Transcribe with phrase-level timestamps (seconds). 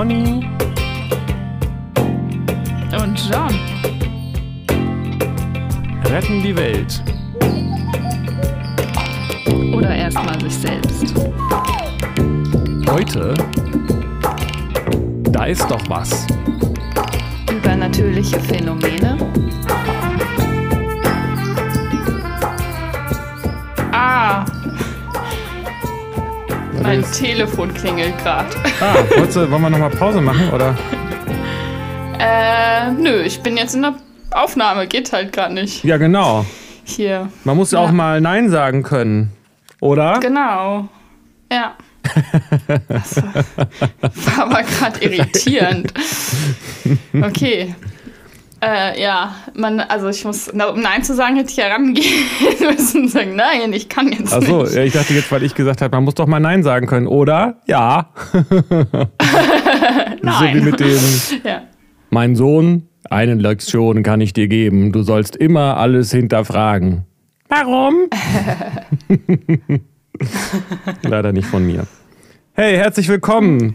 [0.00, 0.48] Conny
[3.02, 3.54] und John
[6.06, 7.02] retten die Welt.
[9.74, 11.14] Oder erstmal sich selbst.
[12.88, 13.34] Heute,
[15.24, 16.26] da ist doch was.
[17.52, 19.18] Übernatürliche Phänomene.
[26.90, 28.48] Mein Telefon klingelt gerade.
[28.80, 30.76] Ah, du, wollen wir nochmal Pause machen, oder?
[32.22, 33.94] Äh, nö, ich bin jetzt in der
[34.30, 35.82] Aufnahme, geht halt gerade nicht.
[35.84, 36.44] Ja, genau.
[36.84, 37.30] Hier.
[37.44, 39.32] Man muss ja auch mal Nein sagen können,
[39.80, 40.18] oder?
[40.20, 40.88] Genau.
[41.50, 41.76] Ja.
[42.88, 43.34] Das war,
[44.02, 45.94] war aber gerade irritierend.
[47.22, 47.74] Okay.
[48.62, 52.24] Äh, ja, man, also ich muss, um Nein zu sagen, hätte ich herangehen
[52.60, 54.74] müssen und sagen, nein, ich kann jetzt Ach so, nicht.
[54.74, 57.06] ja, ich dachte jetzt, weil ich gesagt habe, man muss doch mal Nein sagen können,
[57.06, 57.56] oder?
[57.66, 58.10] Ja.
[58.32, 59.08] Nein.
[60.22, 60.98] So wie mit dem,
[61.44, 61.62] Ja.
[62.10, 64.92] mein Sohn, eine Lektion kann ich dir geben.
[64.92, 67.04] Du sollst immer alles hinterfragen.
[67.48, 67.94] Warum?
[71.02, 71.86] Leider nicht von mir.
[72.52, 73.74] Hey, herzlich willkommen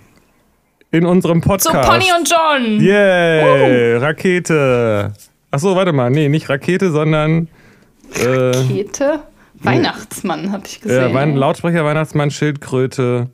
[0.97, 1.89] in unserem So, Podcast.
[1.89, 2.79] Pony und John.
[2.81, 5.13] Yay, Rakete.
[5.51, 6.09] Ach so, warte mal.
[6.09, 7.47] Nee, nicht Rakete, sondern
[8.19, 9.19] äh, Rakete?
[9.55, 11.11] Weihnachtsmann, habe ich gesehen.
[11.11, 13.29] äh, Wein Lautsprecher, Weihnachtsmann, Schildkröte,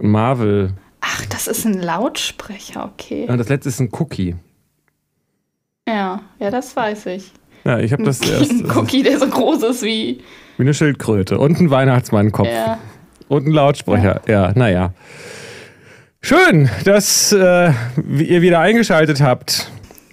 [0.00, 0.74] Marvel.
[1.00, 3.26] Ach, das ist ein Lautsprecher, okay.
[3.28, 4.36] Und das letzte ist ein Cookie.
[5.88, 7.32] Ja, ja, das weiß ich.
[7.64, 10.20] Ja, ich habe das erst Ein Cookie, der so groß ist wie.
[10.56, 12.78] wie eine Schildkröte und ein Weihnachtsmannkopf Ja.
[13.28, 14.20] und ein Lautsprecher.
[14.28, 14.92] Ja, naja.
[16.22, 17.72] Schön, dass äh,
[18.18, 19.70] ihr wieder eingeschaltet habt.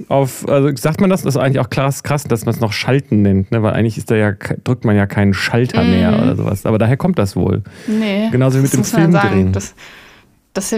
[0.08, 1.24] Auf, also sagt man das?
[1.24, 3.64] Das ist eigentlich auch krass, krass dass man es noch Schalten nennt, ne?
[3.64, 6.66] weil eigentlich ist da ja, drückt man ja keinen Schalter mehr oder sowas.
[6.66, 7.64] Aber daher kommt das wohl.
[7.88, 8.30] Nee.
[8.32, 9.54] Genauso wie mit das dem muss man Film sagen, drehen.
[9.54, 9.76] Dass,
[10.54, 10.70] dass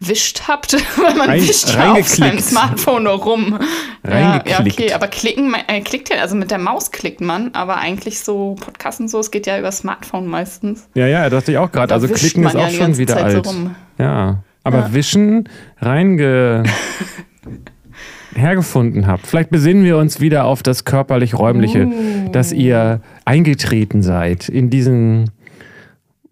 [0.00, 2.38] reingewischt habt, weil man Rein- wischt ja auf seinem.
[2.38, 3.58] Smartphone nur rum.
[4.04, 4.78] Ja, ja, Reingeklickt.
[4.80, 8.54] okay, aber klicken, äh, klickt ja, also mit der Maus klickt man, aber eigentlich so
[8.60, 10.88] Podcast und so, es geht ja über Smartphone meistens.
[10.94, 11.92] Ja, ja, dachte ich auch gerade.
[11.94, 13.46] Also wischt klicken ist ja auch die schon wieder Zeit so alt.
[13.46, 13.74] rum.
[13.98, 14.92] Ja, aber Ja.
[14.92, 15.48] wischen,
[15.80, 16.62] reinge
[18.34, 19.26] hergefunden habt.
[19.26, 22.28] Vielleicht besinnen wir uns wieder auf das körperlich-räumliche, Uh.
[22.32, 25.30] dass ihr eingetreten seid in diesen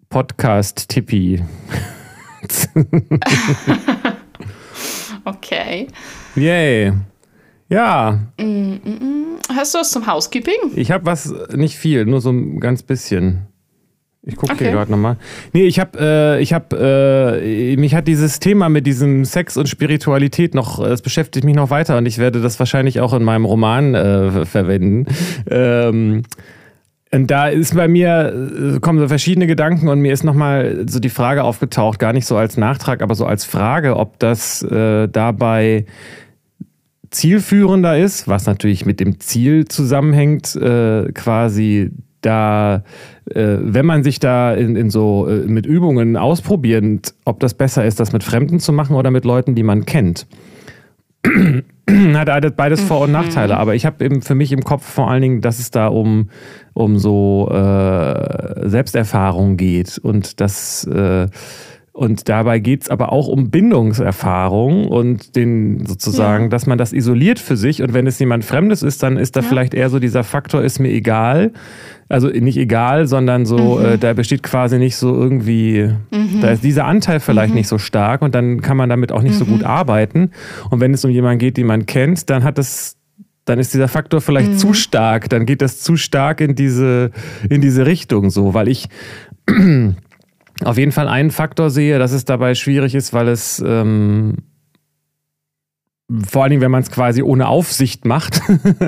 [0.09, 1.41] Podcast-Tippi.
[5.23, 5.87] Okay.
[6.35, 6.93] Yay.
[7.69, 8.19] Ja,
[9.55, 10.53] Hast du was zum Housekeeping?
[10.75, 13.47] ich habe was, nicht viel, nur so ein ganz bisschen.
[14.21, 14.71] Ich gucke hier Okay.
[14.75, 15.17] gerade nochmal.
[15.53, 19.67] Nee, ich habe, äh, ich habe, äh, mich hat dieses Thema mit diesem Sex und
[19.69, 23.45] Spiritualität noch, es beschäftigt mich noch weiter und ich werde das wahrscheinlich auch in meinem
[23.45, 25.05] Roman äh, verwenden.
[25.49, 26.23] Ähm,
[27.15, 30.99] und da ist bei mir, äh, kommen so verschiedene Gedanken und mir ist nochmal so
[30.99, 35.07] die Frage aufgetaucht, gar nicht so als Nachtrag, aber so als Frage, ob das äh,
[35.07, 35.85] dabei
[37.11, 42.83] zielführender ist, was natürlich mit dem Ziel zusammenhängt, äh, quasi da,
[43.29, 47.85] äh, wenn man sich da in, in so äh, mit Übungen ausprobierend, ob das besser
[47.85, 50.27] ist, das mit Fremden zu machen oder mit Leuten, die man kennt.
[52.13, 55.21] Hat beides- Vor- und Nachteile, aber ich habe eben für mich im Kopf vor allen
[55.21, 56.29] Dingen, dass es da um,
[56.73, 61.27] um so äh, Selbsterfahrung geht und das äh,
[61.95, 66.49] und dabei geht es aber auch um Bindungserfahrung und den sozusagen, Ja.
[66.49, 67.81] dass man das isoliert für sich.
[67.81, 70.79] Und wenn es jemand Fremdes ist, dann ist da vielleicht eher so dieser Faktor, ist
[70.79, 71.53] mir egal.
[72.09, 75.89] Also nicht egal, sondern so, äh, da besteht quasi nicht so irgendwie,
[76.41, 79.35] da ist dieser Anteil vielleicht nicht so stark und dann kann man damit auch nicht
[79.35, 80.31] so gut arbeiten.
[80.69, 82.97] Und wenn es um jemanden geht, den man kennt, dann hat es
[83.45, 87.11] dann ist dieser Faktor vielleicht zu stark, dann geht das zu stark in diese,
[87.47, 88.89] in diese Richtung so, weil ich
[90.63, 94.37] auf jeden Fall einen Faktor sehe, dass es dabei schwierig ist, weil es ähm,
[96.27, 98.39] vor allen Dingen, wenn man es quasi ohne Aufsicht macht,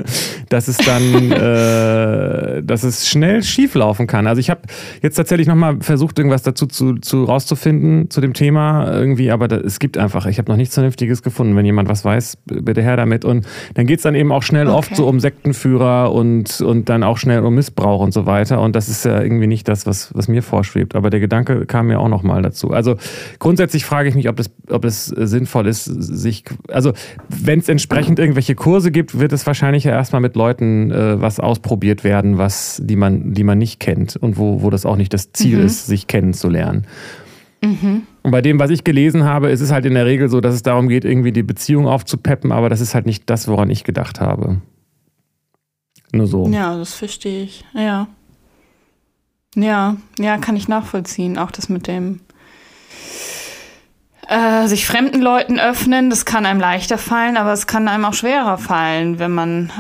[0.50, 4.28] dass es dann, äh, dass es schnell schieflaufen kann.
[4.28, 4.62] Also ich habe
[5.02, 9.58] jetzt tatsächlich nochmal versucht, irgendwas dazu zu, zu rauszufinden zu dem Thema irgendwie, aber da,
[9.58, 11.56] es gibt einfach, ich habe noch nichts Vernünftiges gefunden.
[11.56, 13.26] Wenn jemand was weiß, bitte her damit.
[13.26, 14.78] Und dann geht es dann eben auch schnell Okay.
[14.78, 18.62] oft so um Sektenführer und, und dann auch schnell um Missbrauch und so weiter.
[18.62, 20.94] Und das ist ja irgendwie nicht das, was, was mir vorschwebt.
[20.94, 22.72] Aber der Gedanke kam mir auch nochmal dazu.
[22.72, 22.98] Also
[23.40, 26.94] grundsätzlich frage ich mich, ob das, ob es sinnvoll ist, sich, also
[27.30, 31.40] wenn es entsprechend irgendwelche Kurse gibt, wird es wahrscheinlich ja erstmal mit Leuten äh, was
[31.40, 35.14] ausprobiert werden, was, die man, die man nicht kennt und wo, wo das auch nicht
[35.14, 36.86] das Ziel ist, sich kennenzulernen.
[37.62, 40.54] Und bei dem, was ich gelesen habe, ist es halt in der Regel so, dass
[40.54, 43.84] es darum geht, irgendwie die Beziehung aufzupeppen, aber das ist halt nicht das, woran ich
[43.84, 44.62] gedacht habe.
[46.12, 46.48] Nur so.
[46.50, 47.66] Ja, das verstehe ich.
[47.74, 48.08] Ja.
[49.56, 51.38] Ja, ja, kann ich nachvollziehen.
[51.38, 52.20] Auch das mit dem
[54.30, 58.14] Äh, sich fremden Leuten öffnen, das kann einem leichter fallen, aber es kann einem auch
[58.14, 59.72] schwerer fallen, wenn man,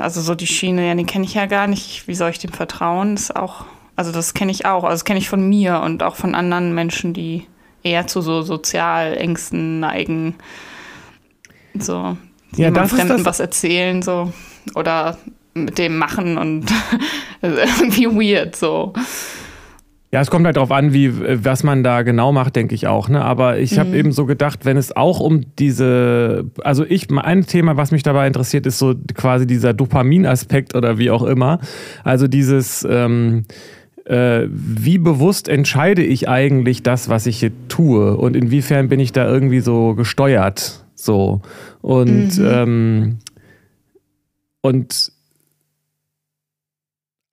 [0.00, 2.52] also so die Schiene, ja, den kenne ich ja gar nicht, wie soll ich dem
[2.52, 3.16] vertrauen?
[3.16, 6.02] Das ist auch, also das kenne ich auch, also das kenne ich von mir und
[6.02, 7.46] auch von anderen Menschen, die
[7.82, 10.36] eher zu so Sozialängsten neigen.
[11.78, 12.16] So,
[12.56, 14.32] ja, das Fremden was erzählen, so,
[14.74, 15.18] oder
[15.52, 16.72] mit dem machen und
[17.42, 18.94] irgendwie weird, so.
[20.12, 21.10] Ja, es kommt halt darauf an, wie,
[21.42, 23.08] was man da genau macht, denke ich auch.
[23.08, 23.24] Ne?
[23.24, 23.78] Aber ich mhm.
[23.78, 28.02] habe eben so gedacht, wenn es auch um diese, also ich, ein Thema, was mich
[28.02, 31.60] dabei interessiert, ist so quasi dieser Dopaminaspekt oder wie auch immer.
[32.04, 33.44] Also dieses, ähm,
[34.04, 39.12] äh, wie bewusst entscheide ich eigentlich das, was ich hier tue und inwiefern bin ich
[39.12, 41.40] da irgendwie so gesteuert, so
[41.80, 42.46] und mhm.
[42.46, 43.18] ähm,
[44.60, 45.11] und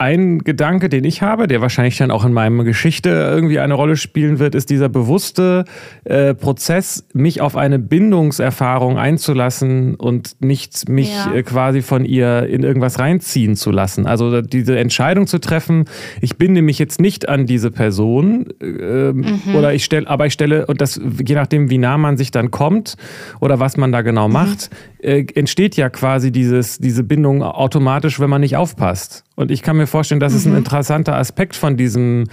[0.02, 3.98] ein Gedanke, den ich habe, der wahrscheinlich dann auch in meiner Geschichte irgendwie eine Rolle
[3.98, 5.66] spielen wird, ist dieser bewusste
[6.06, 11.34] äh, Prozess, mich auf eine Bindungserfahrung einzulassen und nicht mich ja.
[11.34, 14.08] äh, quasi von ihr in irgendwas reinziehen zu lassen.
[14.08, 15.84] Also diese Entscheidung zu treffen,
[16.22, 19.54] ich binde mich jetzt nicht an diese Person äh, mhm.
[19.54, 22.52] oder ich stelle, aber ich stelle, und das je nachdem, wie nah man sich dann
[22.52, 22.96] kommt
[23.42, 24.34] oder was man da genau mhm.
[24.34, 24.70] macht,
[25.00, 29.24] äh, entsteht ja quasi dieses, diese Bindung automatisch, wenn man nicht aufpasst.
[29.40, 30.38] Und ich kann mir vorstellen, das mhm.
[30.38, 30.58] ist ein mhm.
[30.58, 32.26] interessanter Aspekt von diesem,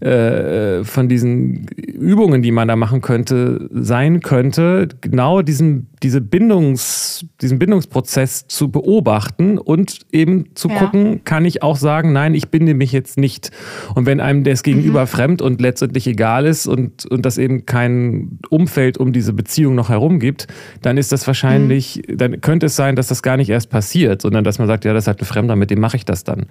[0.00, 7.26] äh, von diesen Übungen, die man da machen könnte, sein könnte, genau diesen, diese Bindungs,
[7.42, 10.78] diesen Bindungsprozess zu beobachten und eben zu ja.
[10.78, 13.50] gucken, kann ich auch sagen, nein, ich binde mich jetzt nicht.
[13.94, 15.08] Und wenn einem das Gegenüber mhm.
[15.08, 19.90] fremd und letztendlich egal ist und, und das eben kein Umfeld um diese Beziehung noch
[19.90, 20.46] herum gibt,
[20.80, 22.13] dann ist das wahrscheinlich, mhm.
[22.16, 24.92] Dann könnte es sein, dass das gar nicht erst passiert, sondern dass man sagt, ja,
[24.92, 26.46] das hat ein Fremder, mit dem mache ich das dann.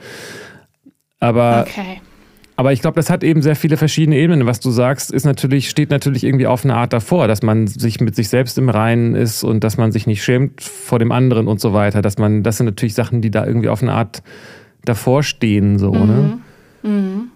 [1.20, 2.02] Aber, okay.
[2.58, 4.46] aber ich glaube, das hat eben sehr viele verschiedene Ebenen.
[4.46, 8.02] Was du sagst, ist natürlich, steht natürlich irgendwie auf eine Art davor, dass man sich
[8.02, 11.48] mit sich selbst im Reinen ist und dass man sich nicht schämt vor dem anderen
[11.48, 12.02] und so weiter.
[12.02, 14.22] Dass man, das sind natürlich Sachen, die da irgendwie auf eine Art
[14.84, 16.08] davor stehen, so, mhm.
[16.08, 16.40] ne?
[16.84, 17.30] Mhm.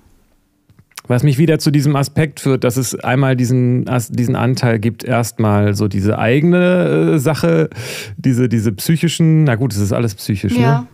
[1.08, 5.74] Was mich wieder zu diesem Aspekt führt, dass es einmal diesen, diesen Anteil gibt, erstmal
[5.74, 7.70] so diese eigene äh, Sache,
[8.18, 10.82] diese, diese psychischen, na gut, es ist alles psychisch, ja.
[10.82, 10.88] ne?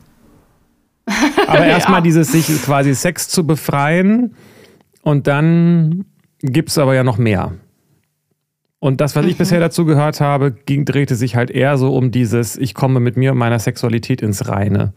[1.48, 2.04] Aber erstmal ja.
[2.04, 4.36] dieses sich quasi Sex zu befreien
[5.02, 6.06] und dann
[6.42, 7.52] gibt es aber ja noch mehr.
[8.84, 9.38] Und das, was ich mhm.
[9.38, 13.16] bisher dazu gehört habe, ging, drehte sich halt eher so um dieses, ich komme mit
[13.16, 14.92] mir und meiner Sexualität ins Reine.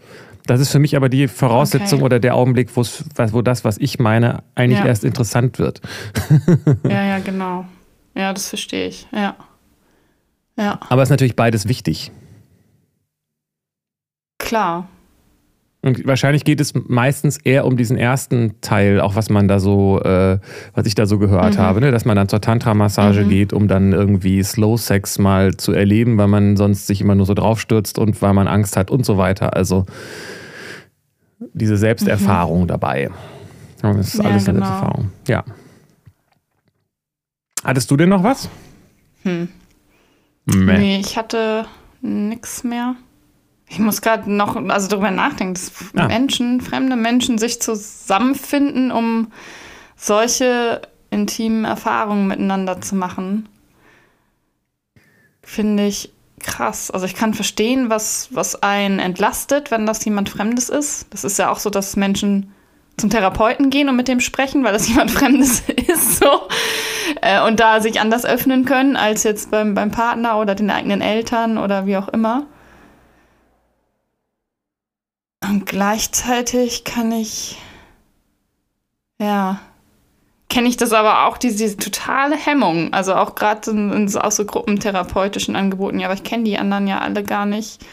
[0.44, 2.04] Das ist für mich aber die Voraussetzung okay.
[2.04, 4.86] oder der Augenblick, wo das, was ich meine, eigentlich ja.
[4.86, 5.82] erst interessant wird.
[6.82, 7.64] ja, ja, genau.
[8.16, 9.06] Ja, das verstehe ich.
[9.12, 9.36] Ja.
[10.58, 10.80] ja.
[10.88, 12.10] Aber es ist natürlich beides wichtig.
[14.38, 14.88] Klar.
[15.86, 20.02] Und wahrscheinlich geht es meistens eher um diesen ersten Teil, auch was man da so,
[20.02, 20.40] äh,
[20.74, 21.58] was ich da so gehört mhm.
[21.58, 21.92] habe, ne?
[21.92, 23.28] dass man dann zur Tantra-Massage mhm.
[23.28, 27.24] geht, um dann irgendwie Slow Sex mal zu erleben, weil man sonst sich immer nur
[27.24, 29.54] so draufstürzt und weil man Angst hat und so weiter.
[29.54, 29.86] Also
[31.38, 32.66] diese Selbsterfahrung mhm.
[32.66, 33.10] dabei.
[33.80, 34.66] Das ist ja, alles eine genau.
[34.66, 35.10] Selbsterfahrung.
[35.28, 35.44] Ja.
[37.62, 38.48] Hattest du denn noch was?
[39.22, 39.50] Hm.
[40.46, 41.66] Nee, ich hatte
[42.00, 42.96] nichts mehr.
[43.68, 46.06] Ich muss gerade noch also darüber nachdenken, dass ah.
[46.06, 49.32] Menschen, fremde Menschen sich zusammenfinden, um
[49.96, 53.48] solche intimen Erfahrungen miteinander zu machen.
[55.42, 56.90] Finde ich krass.
[56.90, 61.06] Also ich kann verstehen, was, was einen entlastet, wenn das jemand Fremdes ist.
[61.10, 62.52] Das ist ja auch so, dass Menschen
[62.96, 66.18] zum Therapeuten gehen und mit dem sprechen, weil das jemand Fremdes ist.
[66.18, 66.48] So.
[67.20, 71.00] Äh, und da sich anders öffnen können als jetzt beim, beim Partner oder den eigenen
[71.00, 72.46] Eltern oder wie auch immer.
[75.42, 77.58] Und gleichzeitig kann ich,
[79.20, 79.60] ja,
[80.48, 82.92] kenne ich das aber auch, diese, diese totale Hemmung.
[82.92, 85.98] Also auch gerade in, in, aus so gruppentherapeutischen Angeboten.
[85.98, 87.84] Ja, aber ich kenne die anderen ja alle gar nicht.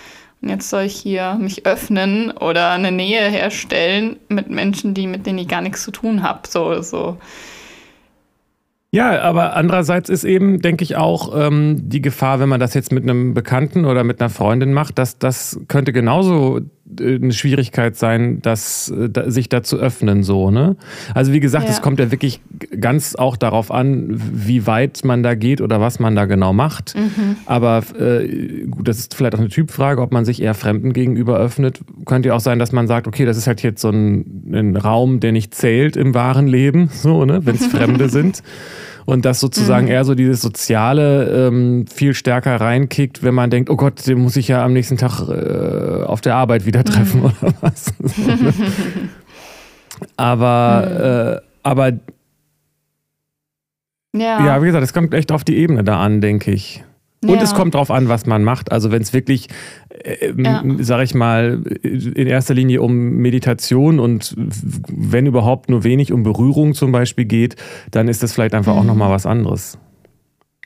[0.41, 5.25] Und jetzt soll ich hier mich öffnen oder eine Nähe herstellen mit Menschen, die, mit
[5.25, 6.41] denen ich gar nichts zu tun habe.
[6.47, 7.17] So, so.
[8.91, 12.91] Ja, aber andererseits ist eben, denke ich, auch ähm, die Gefahr, wenn man das jetzt
[12.91, 16.59] mit einem Bekannten oder mit einer Freundin macht, dass das könnte genauso
[17.00, 20.75] eine Schwierigkeit sein, dass, äh, sich da zu öffnen, so, ne?
[21.13, 22.41] Also wie gesagt, es kommt ja wirklich
[22.79, 26.95] ganz auch darauf an, wie weit man da geht oder was man da genau macht.
[26.95, 27.38] Mhm.
[27.45, 31.38] Aber äh, gut, das ist vielleicht auch eine Typfrage, ob man sich eher Fremden gegenüber
[31.38, 31.81] öffnet.
[32.05, 34.75] Könnte ja auch sein, dass man sagt, okay, das ist halt jetzt so ein, ein
[34.75, 37.45] Raum, der nicht zählt im wahren Leben, so, ne?
[37.45, 38.43] Wenn es Fremde sind
[39.05, 39.91] und dass sozusagen mhm.
[39.91, 44.36] eher so dieses Soziale ähm, viel stärker reinkickt, wenn man denkt, oh Gott, den muss
[44.36, 47.25] ich ja am nächsten Tag äh, auf der Arbeit wieder treffen mhm.
[47.25, 47.93] oder was.
[50.17, 51.38] aber, mhm.
[51.38, 51.91] äh, aber
[54.15, 54.45] Ja.
[54.45, 56.83] ja, wie gesagt, es kommt echt auf die Ebene da an, denke ich.
[57.23, 57.41] Und ja.
[57.41, 58.71] es kommt darauf an, was man macht.
[58.71, 59.47] Also wenn es wirklich,
[59.89, 60.63] äh, ja.
[60.79, 66.73] sage ich mal, in erster Linie um Meditation und wenn überhaupt nur wenig um Berührung
[66.73, 67.55] zum Beispiel geht,
[67.91, 68.79] dann ist das vielleicht einfach mhm.
[68.79, 69.77] auch nochmal was anderes.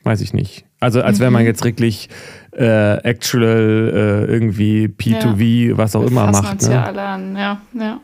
[0.04, 0.64] Weiß ich nicht.
[0.80, 1.24] Also als mhm.
[1.24, 2.08] wenn man jetzt wirklich
[2.52, 3.92] äh, actual
[4.28, 5.78] äh, irgendwie P2V, ja.
[5.78, 6.52] was auch Wir immer macht.
[6.52, 6.74] Uns ne?
[6.74, 8.00] ja alle an, ja, ja.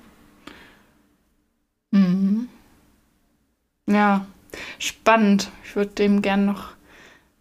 [1.90, 2.48] Mhm.
[3.88, 4.26] Ja,
[4.78, 5.50] spannend.
[5.64, 6.73] Ich würde dem gerne noch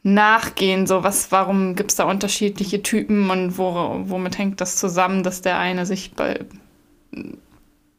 [0.04, 0.86] nachgehen.
[0.86, 5.42] So, was, warum gibt es da unterschiedliche Typen und wo, womit hängt das zusammen, dass
[5.42, 6.40] der eine sich bei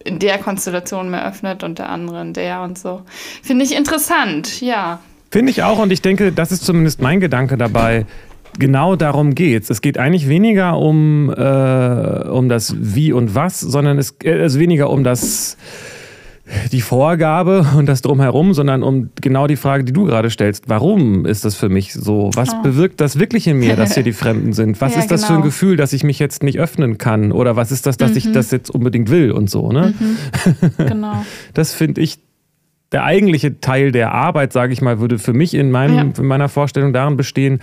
[0.05, 3.03] in der Konstellation mehr öffnet und der andere in der und so.
[3.43, 5.01] Finde ich interessant, ja.
[5.31, 8.05] Finde ich auch und ich denke, das ist zumindest mein Gedanke dabei.
[8.59, 9.71] Genau darum geht's.
[9.71, 14.61] Es geht eigentlich weniger um, äh, um das Wie und Was, sondern es ist also
[14.61, 15.57] weniger um das
[16.73, 20.69] die Vorgabe und das drumherum, sondern um genau die Frage, die du gerade stellst.
[20.69, 22.31] Warum ist das für mich so?
[22.35, 22.63] Was oh.
[22.63, 24.81] bewirkt das wirklich in mir, dass hier die Fremden sind?
[24.81, 25.27] Was ja, ist das genau.
[25.27, 25.47] für ein genau.
[25.47, 27.33] Gefühl, dass ich mich jetzt nicht öffnen kann?
[27.33, 28.17] Oder was ist das, dass mhm.
[28.19, 29.73] ich das jetzt unbedingt will und so?
[29.73, 29.95] Ne?
[29.99, 30.71] Mhm.
[30.77, 31.25] Genau.
[31.55, 32.19] Das finde ich
[32.93, 36.03] der eigentliche Teil der Arbeit, sage ich mal, würde für mich in, meinem, ja.
[36.03, 37.61] in meiner Vorstellung darin bestehen,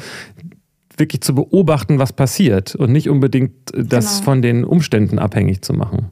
[0.98, 4.26] wirklich zu beobachten, was passiert und nicht unbedingt das genau.
[4.26, 6.10] von den Umständen abhängig zu machen.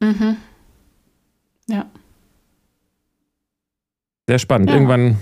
[0.00, 0.36] Mhm.
[1.68, 1.86] Ja.
[4.28, 4.70] Sehr spannend.
[4.70, 4.76] Ja.
[4.76, 5.16] Irgendwann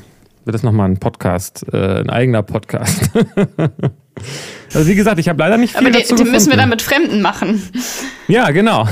[0.45, 3.11] wird es nochmal ein Podcast, äh, ein eigener Podcast.
[4.75, 6.69] also wie gesagt, ich habe leider nicht viel Aber dazu den, den müssen wir dann
[6.69, 7.63] mit Fremden machen.
[8.29, 8.89] Ja, genau.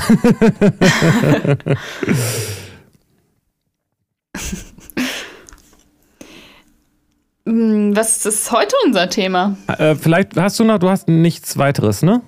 [7.49, 9.57] Hm, was ist heute unser Thema?
[9.67, 12.21] Äh, vielleicht hast du noch, du hast nichts weiteres, ne?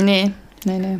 [0.00, 0.30] Nee,
[0.64, 0.98] nee, nee.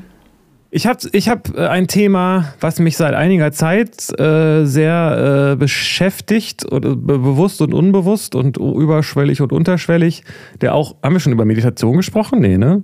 [0.70, 5.56] Ich habe ich hab äh, ein Thema, was mich seit einiger Zeit äh, sehr äh,
[5.56, 10.24] beschäftigt, oder, be bewusst und unbewusst und überschwellig und unterschwellig.
[10.60, 12.40] Der auch, haben wir schon über Meditation gesprochen?
[12.40, 12.82] Nee, ne?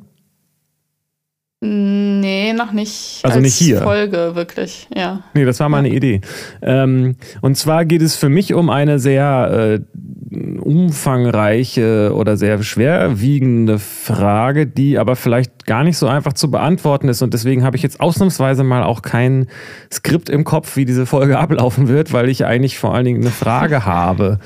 [1.66, 3.20] Nee, noch nicht.
[3.22, 3.80] Also nicht hier.
[3.80, 5.20] Folge, wirklich, ja.
[5.32, 6.20] Nee, das war mal eine Idee.
[6.60, 13.78] Ähm, und zwar geht es für mich um eine sehr äh, umfangreiche oder sehr schwerwiegende
[13.78, 17.22] Frage, die aber vielleicht gar nicht so einfach zu beantworten ist.
[17.22, 19.46] Und deswegen habe ich jetzt ausnahmsweise mal auch kein
[19.90, 23.30] Skript im Kopf, wie diese Folge ablaufen wird, weil ich eigentlich vor allen Dingen eine
[23.30, 24.38] Frage habe.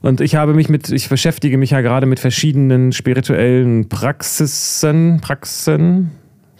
[0.00, 6.10] Und ich habe mich mit, ich beschäftige mich ja gerade mit verschiedenen spirituellen Praxisen, Praxen,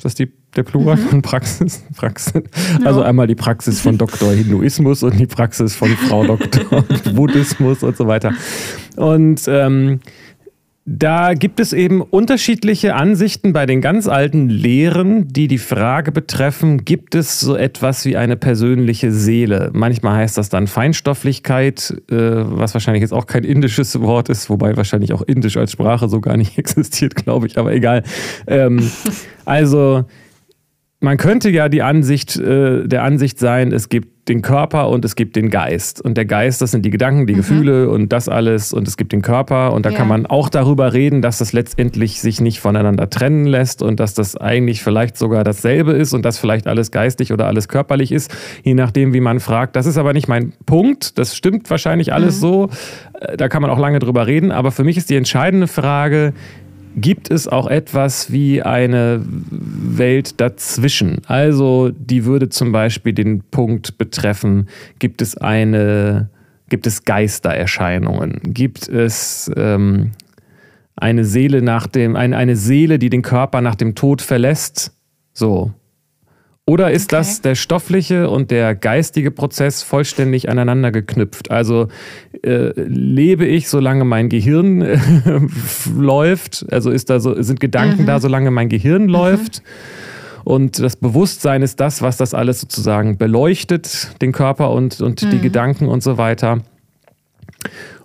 [0.04, 1.08] ist das die, der Plural mhm.
[1.08, 1.82] von Praxis?
[1.96, 2.42] Praxis.
[2.80, 2.86] Ja.
[2.86, 6.82] Also einmal die Praxis von Doktor Hinduismus und die Praxis von Frau Doktor
[7.14, 8.34] Buddhismus und so weiter.
[8.96, 10.00] Und ähm,
[10.86, 16.84] da gibt es eben unterschiedliche Ansichten bei den ganz alten Lehren, die die Frage betreffen,
[16.84, 19.70] gibt es so etwas wie eine persönliche Seele?
[19.72, 24.76] Manchmal heißt das dann Feinstofflichkeit, äh, was wahrscheinlich jetzt auch kein indisches Wort ist, wobei
[24.76, 28.02] wahrscheinlich auch Indisch als Sprache so gar nicht existiert, glaube ich, aber egal.
[28.46, 28.90] Ähm,
[29.46, 30.04] also
[31.00, 35.16] man könnte ja die Ansicht, äh, der Ansicht sein, es gibt den Körper und es
[35.16, 36.00] gibt den Geist.
[36.00, 37.38] Und der Geist, das sind die Gedanken, die mhm.
[37.38, 38.72] Gefühle und das alles.
[38.72, 39.72] Und es gibt den Körper.
[39.72, 39.96] Und da ja.
[39.96, 44.14] kann man auch darüber reden, dass das letztendlich sich nicht voneinander trennen lässt und dass
[44.14, 48.34] das eigentlich vielleicht sogar dasselbe ist und dass vielleicht alles geistig oder alles körperlich ist,
[48.62, 49.76] je nachdem, wie man fragt.
[49.76, 51.18] Das ist aber nicht mein Punkt.
[51.18, 52.40] Das stimmt wahrscheinlich alles mhm.
[52.40, 52.70] so.
[53.20, 54.52] Äh, da kann man auch lange drüber reden.
[54.52, 56.32] Aber für mich ist die entscheidende Frage,
[56.96, 61.22] gibt es auch etwas wie eine Welt dazwischen.
[61.26, 66.30] Also die würde zum Beispiel den Punkt betreffen, gibt es eine,
[66.68, 70.12] gibt es Geistererscheinungen, gibt es ähm,
[70.96, 74.92] eine Seele nach dem, ein, eine Seele, die den Körper nach dem Tod verlässt.
[75.32, 75.72] So,
[76.66, 77.20] oder ist okay.
[77.20, 81.50] das der stoffliche und der geistige Prozess vollständig aneinander geknüpft?
[81.50, 81.88] Also
[82.42, 84.98] äh, lebe ich, solange mein Gehirn äh,
[85.98, 86.64] läuft?
[86.70, 88.06] Also ist da so, sind Gedanken mhm.
[88.06, 89.08] da, solange mein Gehirn mhm.
[89.10, 89.62] läuft?
[90.44, 95.30] Und das Bewusstsein ist das, was das alles sozusagen beleuchtet, den Körper und, und mhm.
[95.30, 96.60] die Gedanken und so weiter.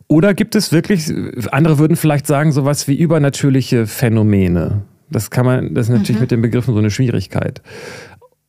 [0.08, 1.10] Oder gibt es wirklich,
[1.52, 4.82] andere würden vielleicht sagen, sowas wie übernatürliche Phänomene.
[5.10, 6.22] Das kann man, das ist natürlich mhm.
[6.22, 7.62] mit den Begriffen so eine Schwierigkeit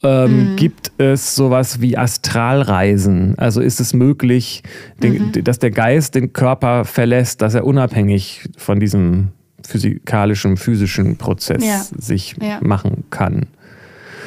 [0.02, 0.56] ähm, mhm.
[0.56, 3.34] gibt es sowas wie Astralreisen?
[3.38, 4.62] Also ist es möglich,
[5.02, 5.44] den, mhm.
[5.44, 9.28] dass der Geist den Körper verlässt, dass er unabhängig von diesem
[9.66, 11.82] physikalischen, physischen Prozess ja.
[11.98, 12.58] sich ja.
[12.62, 13.46] machen kann?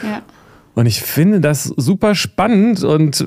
[0.04, 0.22] Ja.
[0.76, 3.26] Und ich finde das super spannend und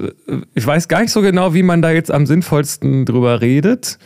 [0.55, 3.99] ich weiß gar nicht so genau, wie man da jetzt am sinnvollsten drüber redet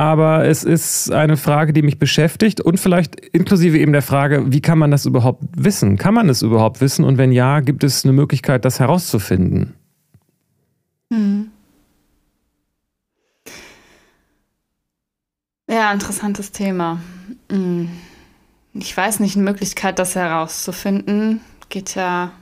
[0.00, 4.62] aber es ist eine Frage, die mich beschäftigt und vielleicht inklusive eben der Frage, wie
[4.62, 5.98] kann man das überhaupt wissen?
[5.98, 7.04] Kann man es überhaupt wissen?
[7.04, 9.74] Und wenn ja, gibt es eine Möglichkeit, das herauszufinden?
[11.12, 11.50] Hm.
[15.68, 17.02] Ja, interessantes Thema.
[17.52, 17.90] Hm.
[18.72, 22.32] Ich weiß nicht, eine Möglichkeit, das herauszufinden, geht ja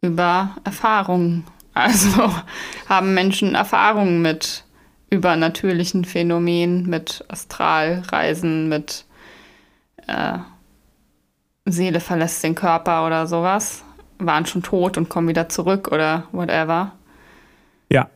[0.00, 1.42] über Erfahrungen.
[1.74, 2.32] Also
[2.88, 4.62] haben Menschen Erfahrungen mit
[5.10, 9.04] übernatürlichen Phänomenen, mit Astralreisen, mit
[10.06, 10.38] äh,
[11.64, 13.84] Seele verlässt den Körper oder sowas,
[14.18, 16.92] waren schon tot und kommen wieder zurück oder whatever.
[17.90, 18.08] Ja.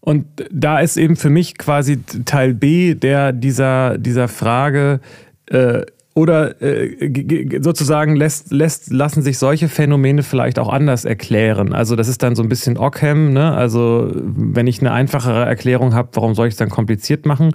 [0.00, 5.00] Und da ist eben für mich quasi Teil B der dieser, dieser Frage,
[5.46, 5.82] äh,
[6.14, 11.72] oder äh, sozusagen lässt, lässt, lassen sich solche Phänomene vielleicht auch anders erklären.
[11.72, 13.52] Also das ist dann so ein bisschen Ockham, ne?
[13.52, 17.54] Also wenn ich eine einfachere Erklärung habe, warum soll ich es dann kompliziert machen?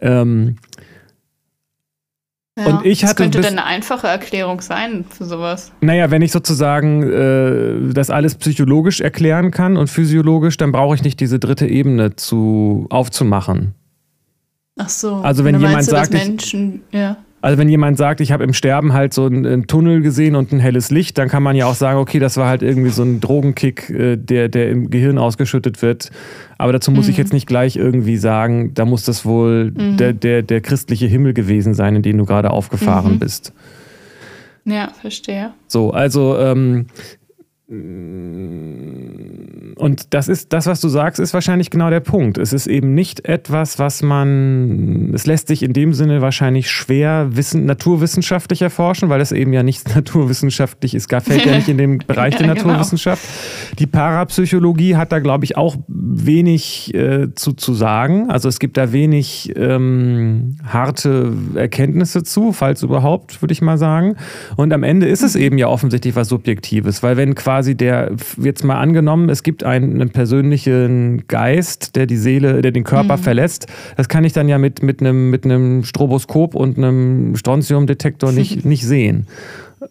[0.00, 0.56] Ähm,
[2.58, 5.72] ja, und ich hatte was könnte denn eine einfache Erklärung sein für sowas?
[5.80, 11.02] Naja, wenn ich sozusagen äh, das alles psychologisch erklären kann und physiologisch, dann brauche ich
[11.02, 13.74] nicht diese dritte Ebene zu aufzumachen.
[14.78, 15.16] Ach so.
[15.16, 17.16] Also wenn jemand sagt, Menschen, ich, ja.
[17.44, 20.50] Also wenn jemand sagt, ich habe im Sterben halt so einen, einen, Tunnel gesehen und
[20.50, 23.02] ein helles Licht, dann kann man ja auch sagen, okay, das war halt irgendwie so
[23.02, 26.10] ein Drogenkick, äh, der, der im Gehirn ausgeschüttet wird.
[26.56, 27.10] Aber dazu muss mhm.
[27.10, 29.98] ich jetzt nicht gleich irgendwie sagen, da muss das wohl mhm.
[29.98, 33.18] der, der, der christliche Himmel gewesen sein, in den du gerade aufgefahren mhm.
[33.18, 33.52] bist.
[34.64, 35.52] Ja, verstehe.
[35.68, 36.86] So, also ähm,
[39.76, 42.36] und das ist, das, was du sagst, ist wahrscheinlich genau der Punkt.
[42.36, 47.28] Es ist eben nicht etwas, was man, es lässt sich in dem Sinne wahrscheinlich schwer
[47.30, 51.78] wissen, naturwissenschaftlich erforschen, weil es eben ja nicht naturwissenschaftlich ist, gar fällt ja nicht in
[51.78, 52.54] den Bereich der genau.
[52.54, 53.22] Naturwissenschaft.
[53.22, 53.76] Genau.
[53.78, 58.30] Die Parapsychologie hat da, glaube ich, auch wenig äh, zu, zu sagen.
[58.30, 64.16] Also es gibt da wenig ähm, harte Erkenntnisse zu, falls überhaupt, würde ich mal sagen.
[64.56, 65.40] Und am Ende ist es mhm.
[65.40, 69.62] eben ja offensichtlich was Subjektives, weil wenn quasi quasi der, jetzt mal angenommen, es gibt
[69.62, 73.22] einen, einen persönlichen Geist, der die Seele, der den Körper mhm.
[73.22, 73.68] verlässt.
[73.96, 78.64] Das kann ich dann ja mit, mit, einem, mit einem Stroboskop und einem Strontiumdetektor nicht,
[78.64, 79.28] nicht sehen.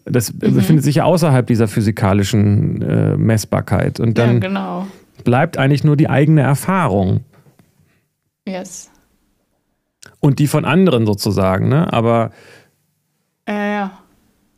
[0.04, 0.56] Das mhm.
[0.56, 3.98] befindet sich ja außerhalb dieser physikalischen äh, Messbarkeit.
[3.98, 4.86] Und dann ja, genau.
[5.24, 7.20] bleibt eigentlich nur die eigene Erfahrung.
[8.46, 8.90] Yes.
[10.20, 11.90] Und die von anderen sozusagen, ne?
[11.90, 12.30] Aber.
[13.48, 13.98] Ja, ja.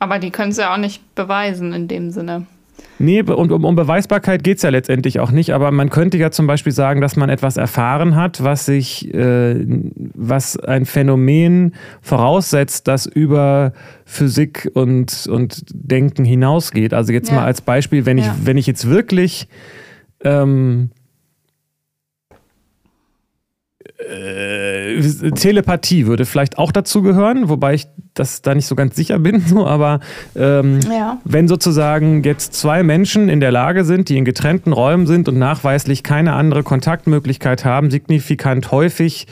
[0.00, 2.46] Aber die können es ja auch nicht beweisen in dem Sinne.
[2.98, 6.30] Nee, und um, um Beweisbarkeit geht es ja letztendlich auch nicht, aber man könnte ja
[6.30, 9.64] zum Beispiel sagen, dass man etwas erfahren hat, was sich, äh,
[10.14, 13.72] was ein Phänomen voraussetzt, das über
[14.06, 16.94] Physik und, und Denken hinausgeht.
[16.94, 17.36] Also jetzt ja.
[17.36, 18.36] mal als Beispiel, wenn ich, ja.
[18.42, 19.48] wenn ich jetzt wirklich
[20.24, 20.90] ähm,
[23.98, 24.55] äh,
[25.34, 29.42] Telepathie würde vielleicht auch dazu gehören, wobei ich das da nicht so ganz sicher bin.
[29.46, 30.00] So, aber
[30.34, 31.18] ähm, ja.
[31.24, 35.38] wenn sozusagen jetzt zwei Menschen in der Lage sind, die in getrennten Räumen sind und
[35.38, 39.28] nachweislich keine andere Kontaktmöglichkeit haben, signifikant häufig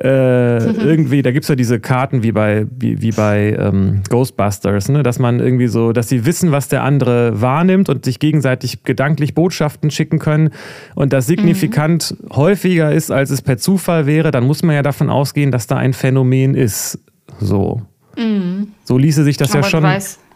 [0.00, 0.80] äh, mhm.
[0.80, 5.02] irgendwie, da gibt es ja diese Karten wie bei, wie, wie bei ähm, Ghostbusters, ne?
[5.02, 9.34] dass man irgendwie so, dass sie wissen, was der andere wahrnimmt und sich gegenseitig gedanklich
[9.34, 10.50] Botschaften schicken können
[10.94, 12.36] und das signifikant mhm.
[12.36, 15.76] häufiger ist, als es per Zufall wäre, dann muss man ja davon ausgehen, dass da
[15.76, 16.98] ein Phänomen ist.
[17.40, 17.82] So.
[18.16, 18.68] Mhm.
[18.84, 19.84] So ließe sich das Aber ja schon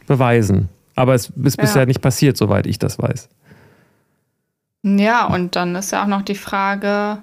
[0.07, 0.69] beweisen.
[0.97, 1.63] Aber es ist ja.
[1.63, 3.29] bisher nicht passiert, soweit ich das weiß.
[4.83, 7.19] Ja, und dann ist ja auch noch die Frage,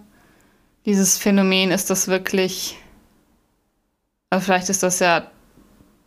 [0.87, 2.77] dieses Phänomen, ist das wirklich,
[4.29, 5.29] also vielleicht ist das ja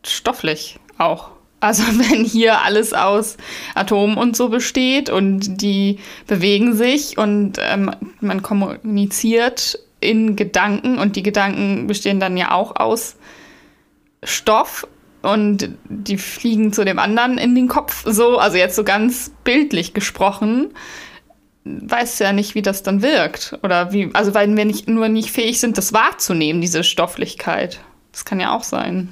[0.04, 1.30] stofflich auch.
[1.60, 3.36] Also wenn hier alles aus
[3.74, 11.14] Atomen und so besteht und die bewegen sich und ähm, man kommuniziert in Gedanken und
[11.14, 13.16] die Gedanken bestehen dann ja auch aus
[14.22, 14.88] Stoff
[15.20, 19.92] und die fliegen zu dem anderen in den Kopf so, also jetzt so ganz bildlich
[19.92, 20.70] gesprochen,
[21.64, 23.58] weiß ja nicht, wie das dann wirkt.
[23.62, 27.80] Oder wie, also weil wir nicht, nur nicht fähig sind, das wahrzunehmen, diese Stofflichkeit.
[28.12, 29.08] Das kann ja auch sein.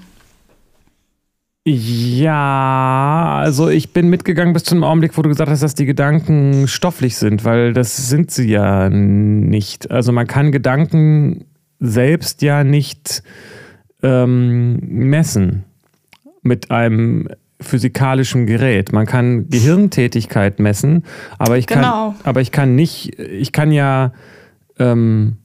[1.71, 5.85] Ja, also ich bin mitgegangen bis zu dem Augenblick, wo du gesagt hast, dass die
[5.85, 9.91] Gedanken stofflich sind, weil das sind sie ja nicht.
[9.91, 11.45] Also man kann Gedanken
[11.79, 13.23] selbst ja nicht
[14.03, 15.65] ähm, messen
[16.43, 17.29] mit einem
[17.61, 18.93] physikalischen Gerät.
[18.93, 21.05] Man kann Gehirntätigkeit messen,
[21.39, 22.15] aber ich kann, genau.
[22.25, 24.13] aber ich kann nicht, ich kann ja
[24.79, 25.39] ähm,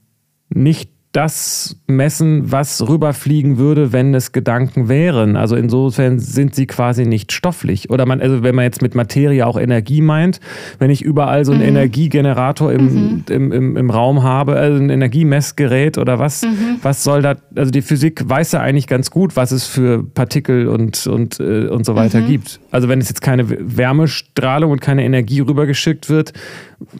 [0.48, 5.36] nicht das messen, was rüberfliegen würde, wenn es Gedanken wären.
[5.36, 7.88] Also insofern sind sie quasi nicht stofflich.
[7.88, 10.40] Oder man, also wenn man jetzt mit Materie auch Energie meint,
[10.80, 11.68] wenn ich überall so einen mhm.
[11.68, 13.24] Energiegenerator im, mhm.
[13.30, 16.78] im, im, im, Raum habe, also ein Energiemessgerät oder was, mhm.
[16.82, 20.66] was soll da, also die Physik weiß ja eigentlich ganz gut, was es für Partikel
[20.66, 22.26] und, und, äh, und so weiter mhm.
[22.26, 22.60] gibt.
[22.74, 26.32] Also wenn es jetzt keine Wärmestrahlung und keine Energie rübergeschickt wird,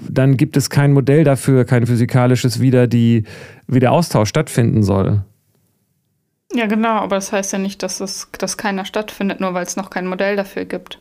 [0.08, 3.24] dann gibt es kein Modell dafür, kein physikalisches wieder, die
[3.66, 5.24] wie der Austausch stattfinden soll.
[6.54, 9.74] Ja, genau, aber das heißt ja nicht, dass, es, dass keiner stattfindet, nur weil es
[9.74, 11.00] noch kein Modell dafür gibt.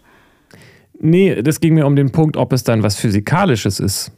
[1.00, 4.12] Nee, das ging mir um den Punkt, ob es dann was Physikalisches ist.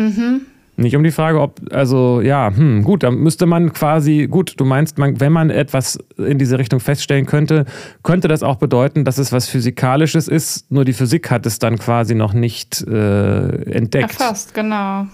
[0.00, 0.46] Mhm.
[0.76, 4.64] Nicht um die Frage, ob, also ja, hm, gut, dann müsste man quasi, gut, du
[4.64, 7.66] meinst, man, wenn man etwas in diese Richtung feststellen könnte,
[8.02, 11.78] könnte das auch bedeuten, dass es was Physikalisches ist, nur die Physik hat es dann
[11.78, 14.18] quasi noch nicht äh, entdeckt.
[14.18, 15.06] Erfasst, genau.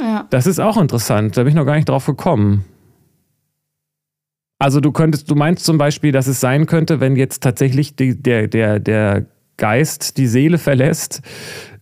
[0.00, 0.26] Ja.
[0.30, 2.64] Das ist auch interessant, da bin ich noch gar nicht drauf gekommen.
[4.58, 8.20] Also du könntest, du meinst zum Beispiel, dass es sein könnte, wenn jetzt tatsächlich die,
[8.20, 9.26] der, der, der
[9.58, 11.20] Geist die Seele verlässt,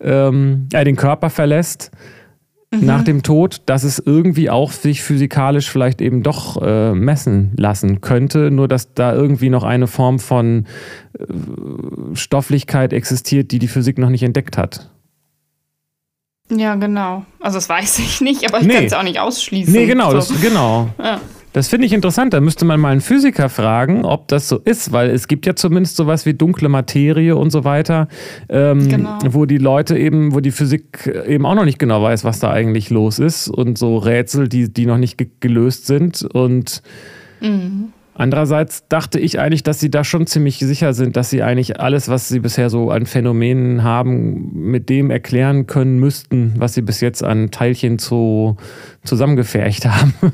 [0.00, 1.92] ähm, äh, den Körper verlässt,
[2.72, 2.86] mhm.
[2.86, 8.00] nach dem Tod, dass es irgendwie auch sich physikalisch vielleicht eben doch äh, messen lassen
[8.00, 10.66] könnte, nur dass da irgendwie noch eine Form von
[11.18, 11.24] äh,
[12.14, 14.90] Stofflichkeit existiert, die die Physik noch nicht entdeckt hat.
[16.50, 17.24] Ja, genau.
[17.40, 18.74] Also das weiß ich nicht, aber ich nee.
[18.74, 19.72] kann es auch nicht ausschließen.
[19.72, 20.16] Nee, genau, so.
[20.16, 20.88] das, genau.
[20.98, 21.20] Ja.
[21.52, 22.32] Das finde ich interessant.
[22.32, 25.54] Da müsste man mal einen Physiker fragen, ob das so ist, weil es gibt ja
[25.54, 28.08] zumindest sowas wie dunkle Materie und so weiter,
[28.48, 29.18] ähm, genau.
[29.28, 32.50] wo die Leute eben, wo die Physik eben auch noch nicht genau weiß, was da
[32.50, 36.82] eigentlich los ist und so Rätsel, die, die noch nicht gelöst sind und
[37.40, 37.92] mhm.
[38.14, 42.08] Andererseits dachte ich eigentlich, dass sie da schon ziemlich sicher sind, dass sie eigentlich alles,
[42.08, 47.00] was sie bisher so an Phänomenen haben, mit dem erklären können müssten, was sie bis
[47.00, 48.58] jetzt an Teilchen so
[49.02, 50.12] zusammengefercht haben.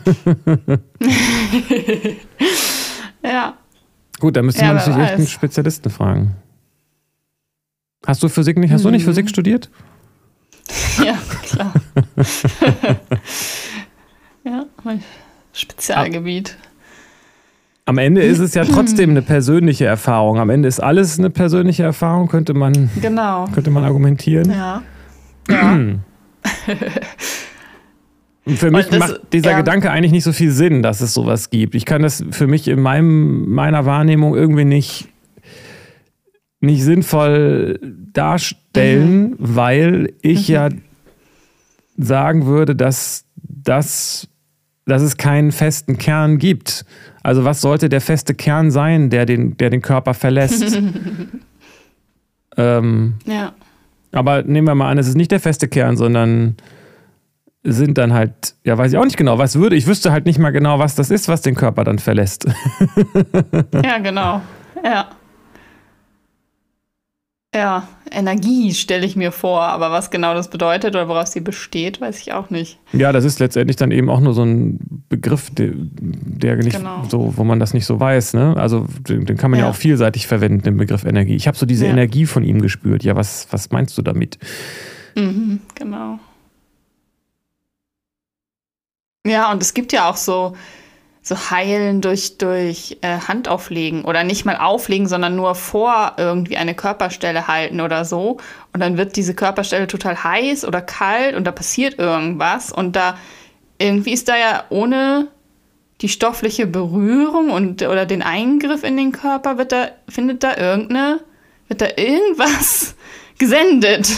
[3.23, 3.55] ja.
[4.19, 6.35] Gut, da müsste ja, man natürlich echt einen Spezialisten fragen.
[8.05, 8.73] Hast du Physik nicht?
[8.73, 8.89] Hast mhm.
[8.89, 9.05] du nicht.
[9.05, 9.71] Physik studiert?
[11.03, 11.73] Ja, klar.
[14.45, 15.03] ja, mein
[15.53, 16.59] Spezialgebiet.
[17.89, 20.39] Am Ende ist es ja trotzdem eine persönliche Erfahrung.
[20.39, 23.47] Am Ende ist alles eine persönliche Erfahrung, könnte man, genau.
[23.55, 24.51] könnte man argumentieren.
[24.51, 24.83] Ja.
[25.49, 25.73] ja.
[28.45, 29.57] Und für mich das, macht dieser ja.
[29.57, 31.75] Gedanke eigentlich nicht so viel Sinn, dass es sowas gibt.
[31.75, 35.09] Ich kann das für mich in meinem, meiner Wahrnehmung irgendwie nicht,
[36.61, 37.81] nicht sinnvoll
[38.13, 39.37] darstellen, mhm.
[39.39, 40.55] weil ich mhm.
[40.55, 40.69] ja
[41.97, 44.29] sagen würde, dass, das,
[44.85, 46.85] dass es keinen festen Kern gibt.
[47.29, 50.81] Also was sollte der feste Kern sein, der den, der den Körper verlässt?
[52.57, 53.53] ähm, ja.
[54.13, 56.57] Aber nehmen wir mal an, es ist nicht der feste Kern, sondern
[57.65, 59.77] sind dann halt, ja, weiß ich auch nicht genau, was würde.
[59.77, 62.47] Ich wüsste halt nicht mal genau, was das ist, was den Körper dann verlässt.
[63.75, 64.41] ja, genau.
[64.83, 65.11] Ja.
[67.55, 71.99] Ja, Energie stelle ich mir vor, aber was genau das bedeutet oder woraus sie besteht,
[71.99, 72.79] weiß ich auch nicht.
[72.93, 77.05] Ja, das ist letztendlich dann eben auch nur so ein Begriff, der, der nicht genau.
[77.09, 78.35] so, wo man das nicht so weiß.
[78.35, 78.55] Ne?
[78.59, 79.67] Also den, den kann man ja.
[79.67, 79.71] ja.
[79.71, 81.37] auch vielseitig verwenden, den Begriff Energie.
[81.37, 81.93] Ich habe so diese ja.
[81.93, 83.03] Energie von ihm gespürt.
[83.03, 84.39] Ja, was, was meinst du damit?
[85.17, 86.19] Mhm, genau.
[89.27, 90.55] Ja, und es gibt ja auch so
[91.29, 96.75] so heilen durch, durch äh, Handauflegen oder nicht mal auflegen, sondern nur vor irgendwie eine
[96.75, 98.39] Körperstelle halten oder so.
[98.73, 102.73] Und dann wird diese Körperstelle total heiß oder kalt und da passiert irgendwas.
[102.73, 103.19] Und da
[103.77, 105.29] irgendwie ist da ja ohne
[106.01, 111.21] die stoffliche Berührung und oder den Eingriff in den Körper wird da, findet da irgendeine,
[111.69, 112.95] wird da irgendwas
[113.39, 114.09] gesendet.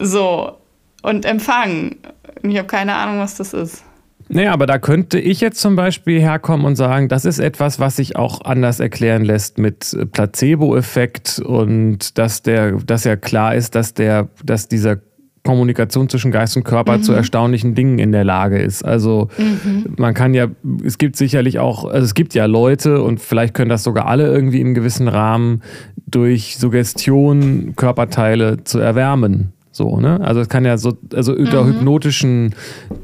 [0.00, 0.58] So.
[1.02, 2.00] Und empfangen.
[2.42, 3.85] Ich habe keine Ahnung, was das ist.
[4.28, 7.96] Naja, aber da könnte ich jetzt zum Beispiel herkommen und sagen, das ist etwas, was
[7.96, 13.94] sich auch anders erklären lässt mit Placebo-Effekt und dass der, dass ja klar ist, dass
[13.94, 14.98] der, dass dieser
[15.46, 17.02] Kommunikation zwischen Geist und Körper mhm.
[17.04, 18.84] zu erstaunlichen Dingen in der Lage ist.
[18.84, 19.94] Also mhm.
[19.96, 20.48] man kann ja,
[20.84, 24.26] es gibt sicherlich auch, also es gibt ja Leute und vielleicht können das sogar alle
[24.26, 25.62] irgendwie im gewissen Rahmen
[26.06, 29.52] durch Suggestion Körperteile zu erwärmen.
[29.76, 30.18] So, ne?
[30.22, 31.74] Also es kann ja so, also unter mhm.
[31.74, 32.54] hypnotischen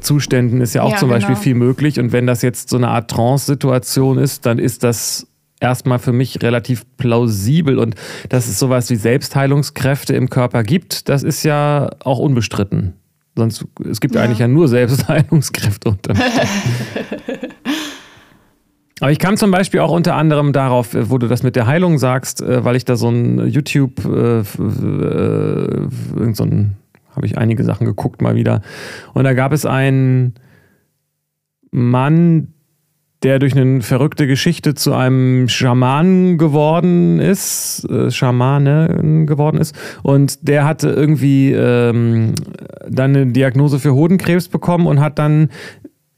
[0.01, 1.43] Zuständen ist ja auch ja, zum Beispiel genau.
[1.43, 2.01] viel möglich.
[2.01, 5.27] Und wenn das jetzt so eine Art Trance-Situation ist, dann ist das
[5.61, 7.79] erstmal für mich relativ plausibel.
[7.79, 7.95] Und
[8.31, 12.95] dass es sowas wie Selbstheilungskräfte im Körper gibt, das ist ja auch unbestritten.
[13.37, 14.23] Sonst, es gibt ja.
[14.23, 16.15] eigentlich ja nur Selbstheilungskräfte unter.
[19.03, 21.99] Aber ich kam zum Beispiel auch unter anderem darauf, wo du das mit der Heilung
[21.99, 24.45] sagst, äh, weil ich da so ein YouTube, äh, äh,
[26.35, 26.77] so ein,
[27.17, 28.63] habe ich einige Sachen geguckt mal wieder.
[29.13, 30.35] Und da gab es einen
[31.73, 32.55] Mann,
[33.25, 39.75] der durch eine verrückte Geschichte zu einem Schaman geworden ist, äh, Schamane geworden ist.
[40.05, 42.35] Und der hatte irgendwie ähm,
[42.89, 45.49] dann eine Diagnose für Hodenkrebs bekommen und hat dann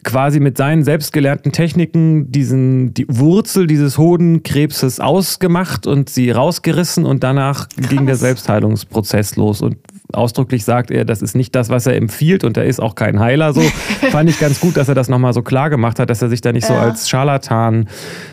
[0.05, 7.25] quasi mit seinen selbstgelernten Techniken diesen, die Wurzel dieses Hodenkrebses ausgemacht und sie rausgerissen und
[7.25, 7.89] danach Krass.
[7.89, 9.63] ging der Selbstheilungsprozess los.
[9.63, 9.79] Und
[10.13, 13.19] ausdrücklich sagt er, das ist nicht das, was er empfiehlt und er ist auch kein
[13.19, 13.53] Heiler.
[13.53, 13.61] So
[14.11, 16.41] fand ich ganz gut, dass er das nochmal so klar gemacht hat, dass er sich
[16.41, 16.75] da nicht ja.
[16.75, 17.89] so als Scharlatan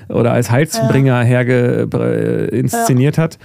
[0.10, 1.26] oder als Heilsbringer ja.
[1.26, 3.24] herge äh, inszeniert ja.
[3.24, 3.40] hat.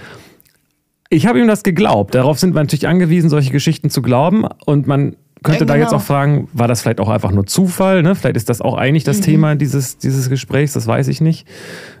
[1.09, 2.15] Ich habe ihm das geglaubt.
[2.15, 4.45] Darauf sind wir natürlich angewiesen, solche Geschichten zu glauben.
[4.65, 5.73] Und man könnte ja, genau.
[5.73, 6.01] da jetzt genau.
[6.01, 8.03] auch fragen, war das vielleicht auch einfach nur Zufall?
[8.03, 8.15] Ne?
[8.15, 9.23] Vielleicht ist das auch eigentlich das mhm.
[9.23, 11.47] Thema dieses, dieses Gesprächs, das weiß ich nicht.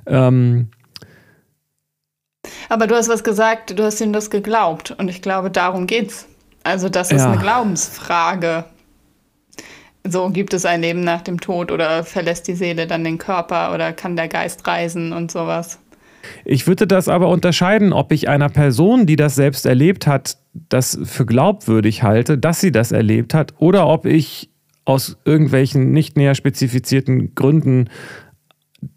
[0.05, 0.69] Ähm,
[2.69, 6.27] aber du hast was gesagt, du hast ihm das geglaubt und ich glaube, darum geht's.
[6.63, 7.31] Also das ist ja.
[7.31, 8.65] eine Glaubensfrage.
[10.03, 13.73] So gibt es ein Leben nach dem Tod oder verlässt die Seele dann den Körper
[13.73, 15.79] oder kann der Geist reisen und sowas.
[16.45, 20.37] Ich würde das aber unterscheiden, ob ich einer Person, die das selbst erlebt hat,
[20.69, 24.49] das für glaubwürdig halte, dass sie das erlebt hat, oder ob ich
[24.85, 27.89] aus irgendwelchen nicht näher spezifizierten Gründen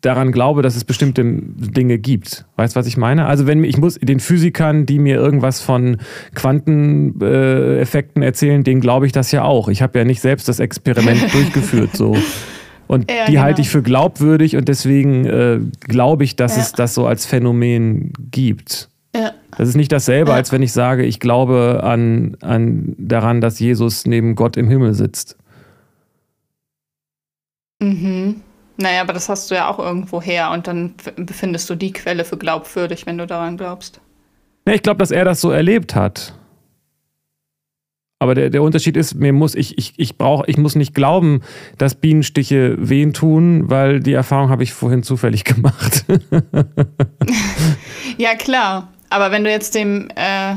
[0.03, 2.45] daran glaube, dass es bestimmte Dinge gibt.
[2.57, 3.27] Weißt du, was ich meine?
[3.27, 5.97] Also wenn ich muss den Physikern, die mir irgendwas von
[6.35, 9.69] Quanteneffekten äh, erzählen, denen glaube ich das ja auch.
[9.69, 12.17] Ich habe ja nicht selbst das Experiment durchgeführt so.
[12.91, 13.45] Und ja, die genau.
[13.45, 16.63] halte ich für glaubwürdig und deswegen äh, glaube ich, dass ja.
[16.63, 18.89] es das so als Phänomen gibt.
[19.15, 19.31] Ja.
[19.57, 24.07] Das ist nicht dasselbe, als wenn ich sage, ich glaube an, an daran, dass Jesus
[24.07, 25.37] neben Gott im Himmel sitzt.
[27.81, 28.41] Mhm.
[28.77, 32.25] Naja, aber das hast du ja auch irgendwo her und dann befindest du die Quelle
[32.25, 34.01] für glaubwürdig, wenn du daran glaubst.
[34.67, 36.35] Ja, ich glaube, dass er das so erlebt hat.
[38.23, 41.41] Aber der, der Unterschied ist, mir muss, ich, ich, ich brauche, ich muss nicht glauben,
[41.79, 46.05] dass Bienenstiche wehen tun, weil die Erfahrung habe ich vorhin zufällig gemacht.
[48.19, 48.93] ja, klar.
[49.09, 50.55] Aber wenn du jetzt dem äh,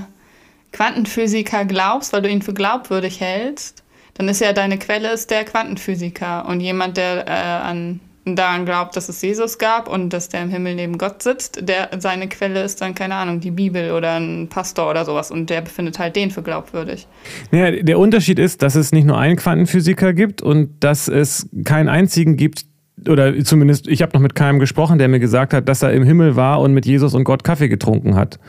[0.74, 3.82] Quantenphysiker glaubst, weil du ihn für glaubwürdig hältst,
[4.16, 8.96] dann ist ja deine Quelle ist der Quantenphysiker und jemand, der äh, an daran glaubt,
[8.96, 12.64] dass es Jesus gab und dass der im Himmel neben Gott sitzt, der seine Quelle
[12.64, 16.16] ist dann, keine Ahnung, die Bibel oder ein Pastor oder sowas und der befindet halt
[16.16, 17.08] den für glaubwürdig.
[17.52, 21.90] Ja, der Unterschied ist, dass es nicht nur einen Quantenphysiker gibt und dass es keinen
[21.90, 22.66] einzigen gibt,
[23.10, 26.04] oder zumindest, ich habe noch mit keinem gesprochen, der mir gesagt hat, dass er im
[26.04, 28.40] Himmel war und mit Jesus und Gott Kaffee getrunken hat.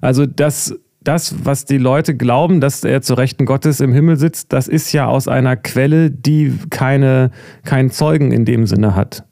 [0.00, 4.52] Also das das, was die Leute glauben, dass er zu Rechten Gottes im Himmel sitzt,
[4.52, 7.30] das ist ja aus einer Quelle, die keine,
[7.64, 9.24] keinen Zeugen in dem Sinne hat.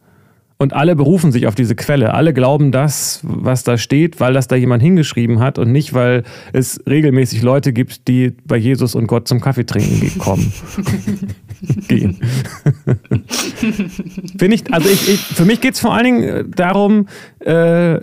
[0.57, 2.15] Und alle berufen sich auf diese Quelle.
[2.15, 6.23] Alle glauben das, was da steht, weil das da jemand hingeschrieben hat und nicht, weil
[6.53, 10.53] es regelmäßig Leute gibt, die bei Jesus und Gott zum Kaffee trinken kommen.
[11.89, 12.19] Gehen.
[14.39, 17.09] Finde ich, also ich, ich, für mich geht es vor allen Dingen darum,
[17.41, 17.99] äh,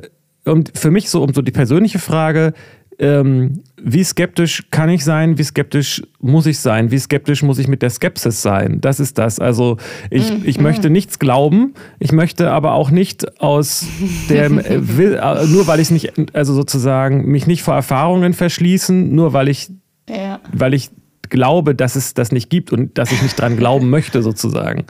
[0.45, 2.53] um, für mich so um so die persönliche Frage,
[3.01, 7.67] ähm, wie skeptisch kann ich sein, wie skeptisch muss ich sein, wie skeptisch muss ich
[7.67, 8.79] mit der Skepsis sein.
[8.79, 9.39] Das ist das.
[9.39, 9.77] Also
[10.11, 10.43] ich, mhm.
[10.45, 13.87] ich möchte nichts glauben, ich möchte aber auch nicht aus
[14.29, 19.33] der, äh, äh, nur weil ich nicht, also sozusagen mich nicht vor Erfahrungen verschließen, nur
[19.33, 19.71] weil ich,
[20.07, 20.39] ja.
[20.53, 20.91] weil ich
[21.29, 24.85] glaube, dass es das nicht gibt und dass ich nicht dran glauben möchte, sozusagen.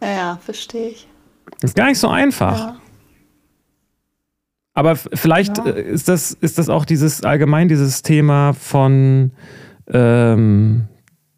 [0.00, 1.08] Ja, verstehe ich.
[1.60, 2.58] Ist gar nicht so einfach.
[2.58, 2.81] Ja.
[4.74, 5.66] Aber vielleicht ja.
[5.66, 9.32] Äh, ist, das, ist das auch dieses allgemein dieses Thema von
[9.88, 10.88] ähm,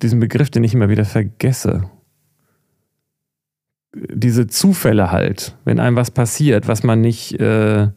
[0.02, 1.90] diesem Begriff, den ich immer wieder vergesse.
[3.94, 7.88] Diese Zufälle halt, wenn einem was passiert, was man nicht, äh,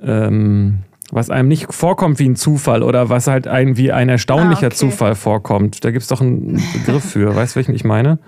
[0.00, 4.64] ähm, was einem nicht vorkommt wie ein Zufall oder was halt ein, wie ein erstaunlicher
[4.64, 4.76] ah, okay.
[4.76, 5.84] Zufall vorkommt.
[5.84, 7.34] Da gibt es doch einen Begriff für.
[7.34, 8.18] weißt du, welchen ich meine?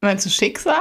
[0.00, 0.74] Meinst du Schicksal?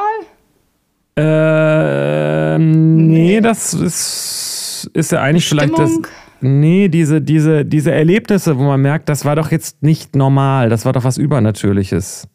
[1.15, 5.75] Äh, nee, das ist, ist ja eigentlich Stimmung?
[5.75, 6.11] vielleicht das.
[6.41, 10.85] Nee, diese, diese, diese Erlebnisse, wo man merkt, das war doch jetzt nicht normal, das
[10.85, 12.27] war doch was Übernatürliches.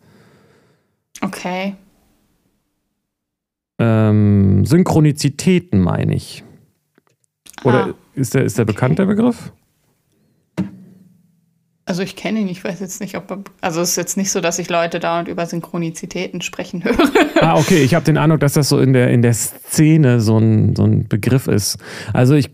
[1.21, 1.75] Okay.
[3.79, 6.43] Ähm, Synchronizitäten meine ich.
[7.65, 8.73] Oder ah, ist der, ist der okay.
[8.73, 9.53] bekannt, der Begriff?
[11.89, 14.31] Also ich kenne ihn, ich weiß jetzt nicht, ob er, also es ist jetzt nicht
[14.31, 16.99] so, dass ich Leute dauernd über Synchronizitäten sprechen höre.
[17.41, 20.37] Ah, okay, ich habe den Eindruck, dass das so in der, in der Szene so
[20.37, 21.79] ein, so ein Begriff ist.
[22.13, 22.51] Also ich,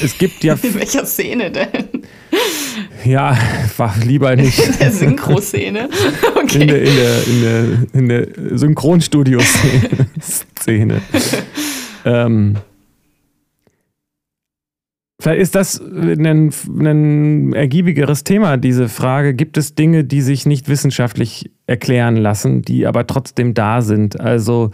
[0.00, 0.54] es gibt ja...
[0.62, 2.04] in welcher Szene denn?
[3.04, 3.36] Ja,
[3.76, 4.60] war lieber nicht.
[4.60, 5.88] In der Synchro-Szene?
[6.36, 6.62] Okay.
[6.62, 7.64] In der, in der, in der,
[7.94, 11.02] in der Synchronstudio-Szene.
[12.04, 12.54] ähm,
[15.20, 19.34] Vielleicht ist das ein, ein ergiebigeres Thema, diese Frage.
[19.34, 24.20] Gibt es Dinge, die sich nicht wissenschaftlich erklären lassen, die aber trotzdem da sind?
[24.20, 24.72] Also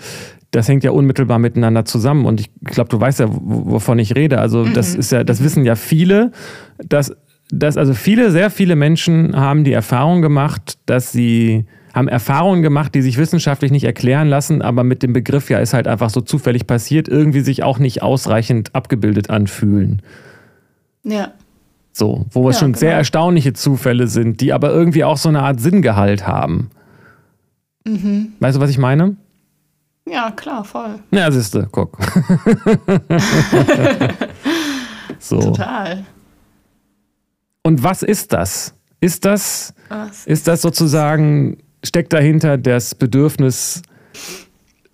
[0.51, 2.25] das hängt ja unmittelbar miteinander zusammen.
[2.25, 4.39] Und ich glaube, du weißt ja, wovon ich rede.
[4.39, 5.01] Also das mhm.
[5.01, 6.33] ist ja, das wissen ja viele,
[6.79, 7.15] dass,
[7.51, 12.95] dass also viele, sehr viele Menschen haben die Erfahrung gemacht, dass sie haben Erfahrungen gemacht,
[12.95, 16.21] die sich wissenschaftlich nicht erklären lassen, aber mit dem Begriff ja ist halt einfach so
[16.21, 20.01] zufällig passiert, irgendwie sich auch nicht ausreichend abgebildet anfühlen.
[21.03, 21.33] Ja.
[21.93, 22.99] So, wo es Ja, schon sehr genau.
[22.99, 26.71] erstaunliche Zufälle sind, die aber irgendwie auch so eine Art Sinngehalt haben.
[27.87, 28.33] Mhm.
[28.41, 29.17] Weißt du, was ich meine?
[30.09, 30.99] Ja, klar, voll.
[31.11, 31.97] Ja, siehste, guck.
[35.19, 35.41] so.
[35.41, 36.05] Total.
[37.63, 38.75] Und was ist das?
[39.01, 40.27] Ist das, Was?
[40.27, 43.83] ist das sozusagen, steckt dahinter das Bedürfnis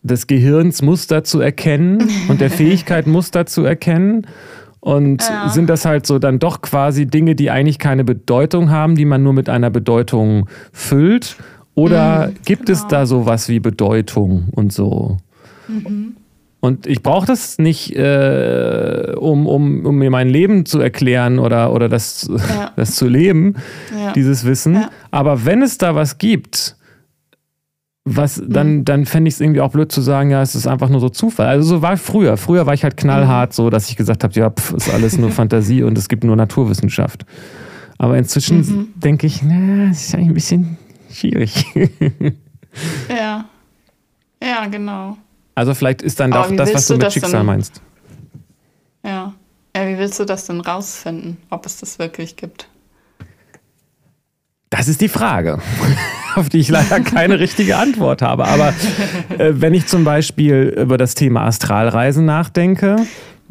[0.03, 4.27] des Gehirns, Muster zu erkennen und der Fähigkeit, Muster zu erkennen?
[4.87, 5.49] Und Ja.
[5.49, 9.21] sind das halt so dann doch quasi Dinge, die eigentlich keine Bedeutung haben, die man
[9.21, 11.37] nur mit einer Bedeutung füllt?
[11.75, 12.91] Oder gibt es genau.
[12.91, 15.17] da sowas wie Bedeutung und so?
[15.67, 16.15] Mhm.
[16.61, 21.73] Und ich brauche das nicht, äh, um, um, um mir mein Leben zu erklären oder,
[21.73, 22.71] oder das, Ja.
[22.77, 23.55] das zu leben,
[23.93, 24.13] Ja.
[24.13, 24.75] dieses Wissen.
[24.75, 24.91] Ja.
[25.11, 26.77] Aber wenn es da was gibt,
[28.09, 30.89] was, dann, dann fände ich es irgendwie auch blöd zu sagen, ja, es ist einfach
[30.89, 31.49] nur so Zufall.
[31.49, 32.37] Also so war früher.
[32.37, 35.31] Früher war ich halt knallhart so, dass ich gesagt habe, ja, pf, ist alles nur
[35.33, 37.27] Fantasie und es gibt nur Naturwissenschaft.
[37.99, 38.89] Aber inzwischen Mhm.
[38.95, 40.79] denke ich, na, das ist eigentlich ein bisschen
[41.11, 41.67] schwierig.
[43.09, 43.47] Ja.
[44.43, 45.17] Ja, genau.
[45.55, 47.81] Also vielleicht ist dann doch das, was du du mit Schicksal dann- meinst.
[49.03, 49.33] Ja.
[49.75, 52.69] Ja, wie willst du das denn rausfinden, ob es das wirklich gibt?
[54.69, 55.59] Das ist die Frage,
[56.37, 58.47] auf die ich leider keine richtige Antwort habe.
[58.47, 58.69] Aber
[59.39, 62.97] äh, wenn ich zum Beispiel über das Thema Astralreisen nachdenke,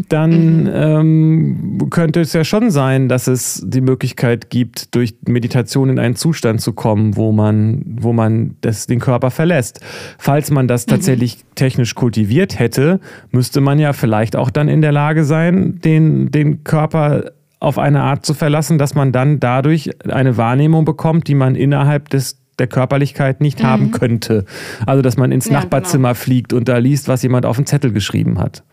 [0.10, 6.00] dann ähm, könnte es ja schon sein, dass es die Möglichkeit gibt, durch Meditation in
[6.00, 9.80] einen Zustand zu kommen, wo man, wo man das, den Körper verlässt.
[10.18, 13.00] Falls man das tatsächlich technisch kultiviert hätte,
[13.32, 18.02] müsste man ja vielleicht auch dann in der Lage sein, den, den Körper auf eine
[18.02, 22.68] Art zu verlassen, dass man dann dadurch eine Wahrnehmung bekommt, die man innerhalb des der
[22.68, 24.46] Körperlichkeit nicht haben könnte.
[24.86, 27.92] Also, dass man ins Ja, Nachbarzimmer fliegt und da liest, was jemand auf den Zettel
[27.92, 28.64] geschrieben hat.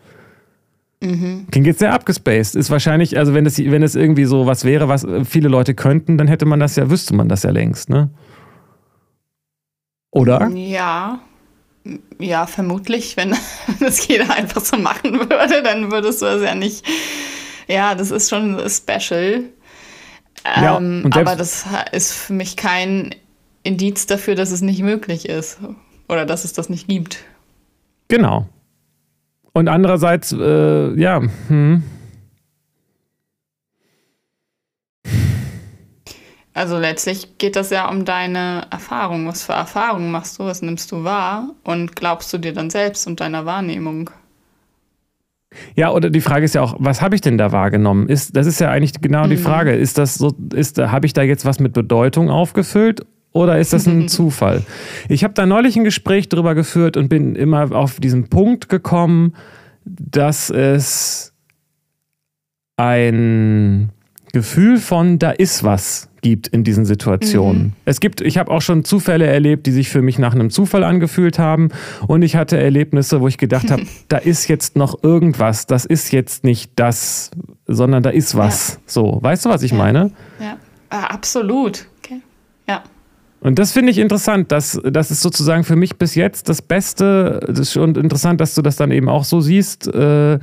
[1.51, 2.55] Klingt jetzt sehr abgespaced.
[2.55, 6.17] Ist wahrscheinlich, also wenn es, wenn es irgendwie so was wäre, was viele Leute könnten,
[6.17, 8.09] dann hätte man das ja, wüsste man das ja längst, ne?
[10.11, 10.49] Oder?
[10.51, 11.19] Ja.
[12.19, 13.35] Ja, vermutlich, wenn
[13.81, 16.85] das jeder einfach so machen würde, dann würdest du es ja nicht.
[17.67, 19.43] Ja, das ist schon special.
[20.45, 23.13] Ja, Ähm, aber das ist für mich kein
[23.63, 25.59] Indiz dafür, dass es nicht möglich ist.
[26.09, 27.23] Oder dass es das nicht gibt.
[28.07, 28.47] Genau.
[29.53, 31.83] Und andererseits, äh, ja, hm,
[36.55, 39.27] Also letztlich geht das ja um deine Erfahrung.
[39.27, 40.45] Was für Erfahrungen machst du?
[40.45, 41.49] Was nimmst du wahr?
[41.63, 44.11] Und glaubst du dir dann selbst und deiner Wahrnehmung?
[45.75, 48.07] Ja, oder die Frage ist ja auch, was habe ich denn da wahrgenommen?
[48.07, 49.73] Ist, das ist ja eigentlich genau die Frage.
[49.73, 53.87] Ist das so, ist, habe ich da jetzt was mit Bedeutung aufgefüllt oder ist das
[53.87, 54.63] ein Zufall?
[55.09, 59.35] Ich habe da neulich ein Gespräch drüber geführt und bin immer auf diesen Punkt gekommen,
[59.85, 61.33] dass es
[62.77, 63.89] ein
[64.31, 67.73] Gefühl von da ist was gibt in diesen Situationen.
[67.83, 70.85] Es gibt, ich habe auch schon Zufälle erlebt, die sich für mich nach einem Zufall
[70.85, 71.67] angefühlt haben
[72.07, 76.13] und ich hatte Erlebnisse, wo ich gedacht habe, da ist jetzt noch irgendwas, das ist
[76.13, 77.29] jetzt nicht das,
[77.67, 78.79] sondern da ist was.
[78.85, 79.77] So, weißt du, was ich Ja.
[79.77, 80.11] meine?
[80.39, 80.57] Ja,
[80.89, 81.87] absolut.
[83.43, 84.51] Und das finde ich interessant.
[84.51, 87.41] Das, das ist sozusagen für mich bis jetzt das Beste.
[87.47, 89.87] Das ist schon interessant, dass du das dann eben auch so siehst.
[89.87, 90.39] Äh,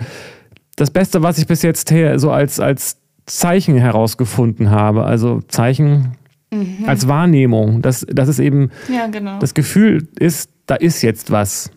[0.76, 5.04] Das Beste, was ich bis jetzt her so als, als Zeichen herausgefunden habe.
[5.04, 6.12] Also Zeichen
[6.86, 7.80] als Wahrnehmung.
[7.80, 9.38] Dass, dass es eben Ja, genau.
[9.38, 11.70] das Gefühl ist, da ist jetzt was.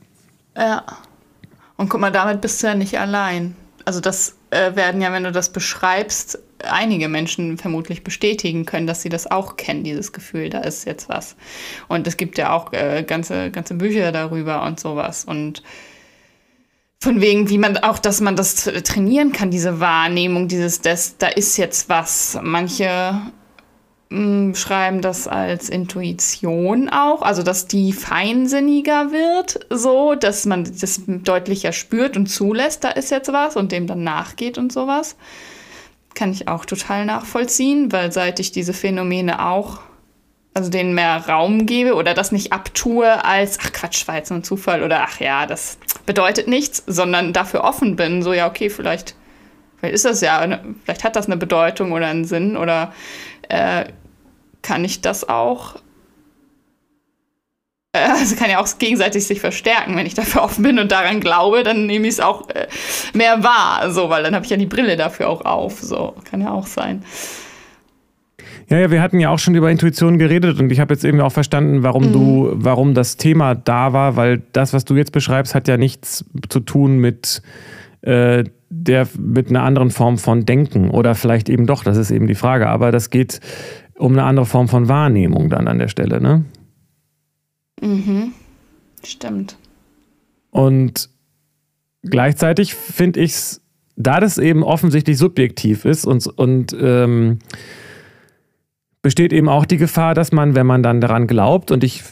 [0.57, 0.83] Ja.
[1.77, 3.55] Und guck mal, damit bist du ja nicht allein.
[3.85, 9.01] Also das äh, werden ja, wenn du das beschreibst, einige Menschen vermutlich bestätigen können, dass
[9.01, 11.35] sie das auch kennen, dieses Gefühl, da ist jetzt was.
[11.87, 15.25] Und es gibt ja auch äh, ganze, ganze Bücher darüber und sowas.
[15.25, 15.63] Und
[16.99, 21.27] von wegen, wie man auch, dass man das trainieren kann, diese Wahrnehmung, dieses, das, da
[21.27, 22.39] ist jetzt was.
[22.41, 23.21] Manche
[24.13, 31.01] mh, schreiben das als Intuition auch, also dass die feinsinniger wird, so, dass man das
[31.05, 35.17] deutlicher spürt und zulässt, da ist jetzt was und dem dann nachgeht und sowas.
[36.15, 39.79] Kann ich auch total nachvollziehen, weil seit ich diese Phänomene auch,
[40.53, 44.39] also denen mehr Raum gebe oder das nicht abtue als, ach Quatsch, war jetzt nur
[44.39, 48.69] ein Zufall oder ach ja, das bedeutet nichts, sondern dafür offen bin, so ja, okay,
[48.69, 49.15] vielleicht,
[49.77, 52.93] vielleicht ist das ja, ne- vielleicht hat das eine Bedeutung oder einen Sinn oder
[53.49, 53.85] äh,
[54.61, 55.75] kann ich das auch.
[57.93, 59.95] Äh, Also kann ja auch gegenseitig sich verstärken.
[59.95, 62.67] Wenn ich dafür offen bin und daran glaube, dann nehme ich es auch äh,
[63.13, 65.79] mehr wahr, so, weil dann habe ich ja die Brille dafür auch auf.
[65.79, 67.03] So, kann ja auch sein.
[68.69, 71.19] Ja, ja, wir hatten ja auch schon über Intuition geredet und ich habe jetzt eben
[71.21, 75.53] auch verstanden, warum du, warum das Thema da war, weil das, was du jetzt beschreibst,
[75.53, 77.41] hat ja nichts zu tun mit
[78.01, 82.27] äh, der mit einer anderen Form von Denken oder vielleicht eben doch, das ist eben
[82.27, 83.39] die Frage, aber das geht
[83.95, 86.45] um eine andere Form von Wahrnehmung dann an der Stelle, ne?
[87.81, 88.33] Mhm.
[89.03, 89.57] Stimmt.
[90.51, 91.09] Und
[92.03, 93.61] gleichzeitig finde ich es,
[93.95, 97.39] da das eben offensichtlich subjektiv ist und, und ähm,
[99.03, 102.03] besteht eben auch die Gefahr, dass man, wenn man dann daran glaubt, und ich,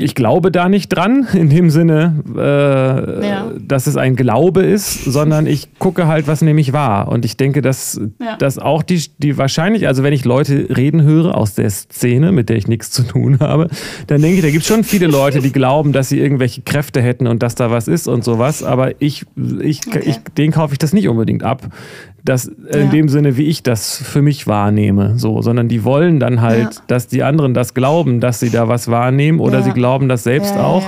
[0.00, 3.52] ich glaube da nicht dran, in dem Sinne, äh, ja.
[3.60, 7.08] dass es ein Glaube ist, sondern ich gucke halt, was nämlich wahr.
[7.08, 8.36] Und ich denke, dass, ja.
[8.36, 12.48] dass auch die, die wahrscheinlich, also wenn ich Leute reden höre aus der Szene, mit
[12.48, 13.68] der ich nichts zu tun habe,
[14.06, 17.02] dann denke ich, da gibt es schon viele Leute, die glauben, dass sie irgendwelche Kräfte
[17.02, 18.62] hätten und dass da was ist und sowas.
[18.62, 19.26] Aber ich,
[19.60, 20.00] ich, okay.
[20.02, 21.68] ich denen kaufe ich das nicht unbedingt ab
[22.24, 22.80] das ja.
[22.80, 26.74] in dem Sinne, wie ich das für mich wahrnehme, so, sondern die wollen dann halt,
[26.74, 26.80] ja.
[26.86, 29.64] dass die anderen das glauben, dass sie da was wahrnehmen oder ja.
[29.64, 30.82] sie glauben das selbst auch.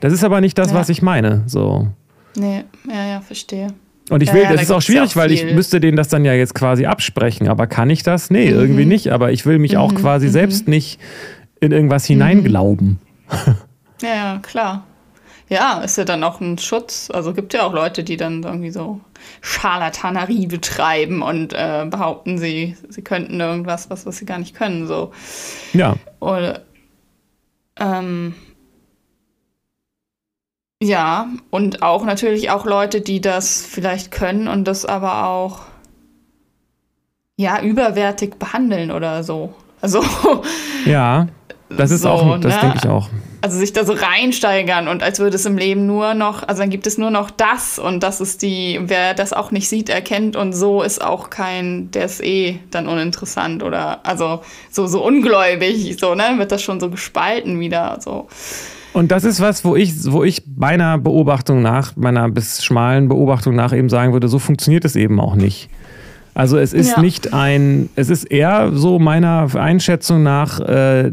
[0.00, 1.88] Das ist aber nicht das, was ich meine, so.
[2.36, 3.68] Nee, ja, ja, verstehe.
[4.10, 6.34] Und ich will, das ist auch schwierig, auch weil ich müsste denen das dann ja
[6.34, 7.48] jetzt quasi absprechen.
[7.48, 8.30] Aber kann ich das?
[8.30, 8.58] Nee, mhm.
[8.58, 9.12] irgendwie nicht.
[9.12, 9.78] Aber ich will mich mhm.
[9.78, 10.32] auch quasi mhm.
[10.32, 10.98] selbst nicht
[11.60, 12.14] in irgendwas mhm.
[12.14, 12.98] hineinglauben.
[14.02, 14.84] Ja, ja, klar.
[15.48, 17.10] Ja, ist ja dann auch ein Schutz.
[17.12, 19.00] Also gibt ja auch Leute, die dann irgendwie so
[19.40, 24.86] Scharlatanerie betreiben und äh, behaupten, sie, sie könnten irgendwas, was, was sie gar nicht können.
[24.86, 25.12] So.
[25.72, 25.94] Ja.
[26.20, 26.62] Oder,
[27.78, 28.34] ähm,
[30.82, 35.60] ja, und auch natürlich auch Leute, die das vielleicht können und das aber auch
[37.36, 39.54] ja überwertig behandeln oder so.
[39.80, 40.02] Also
[40.86, 41.26] ja,
[41.68, 42.60] das ist so, auch, das ne?
[42.60, 43.08] denke ich auch
[43.42, 46.70] also sich da so reinsteigern und als würde es im Leben nur noch, also dann
[46.70, 50.36] gibt es nur noch das und das ist die, wer das auch nicht sieht, erkennt
[50.36, 55.96] und so ist auch kein, der ist eh dann uninteressant oder also so, so ungläubig,
[55.98, 58.28] so, ne, wird das schon so gespalten wieder, so.
[58.92, 63.54] Und das ist was, wo ich, wo ich meiner Beobachtung nach, meiner bis schmalen Beobachtung
[63.54, 65.70] nach eben sagen würde, so funktioniert es eben auch nicht.
[66.34, 67.00] Also es ist ja.
[67.00, 71.12] nicht ein, es ist eher so meiner Einschätzung nach, äh,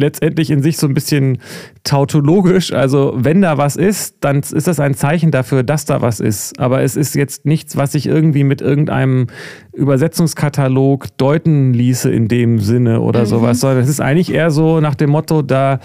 [0.00, 1.38] letztendlich in sich so ein bisschen
[1.84, 2.72] tautologisch.
[2.72, 6.58] Also wenn da was ist, dann ist das ein Zeichen dafür, dass da was ist.
[6.58, 9.28] Aber es ist jetzt nichts, was sich irgendwie mit irgendeinem
[9.72, 13.26] Übersetzungskatalog deuten ließe in dem Sinne oder mhm.
[13.26, 15.80] sowas, sondern es ist eigentlich eher so nach dem Motto, da,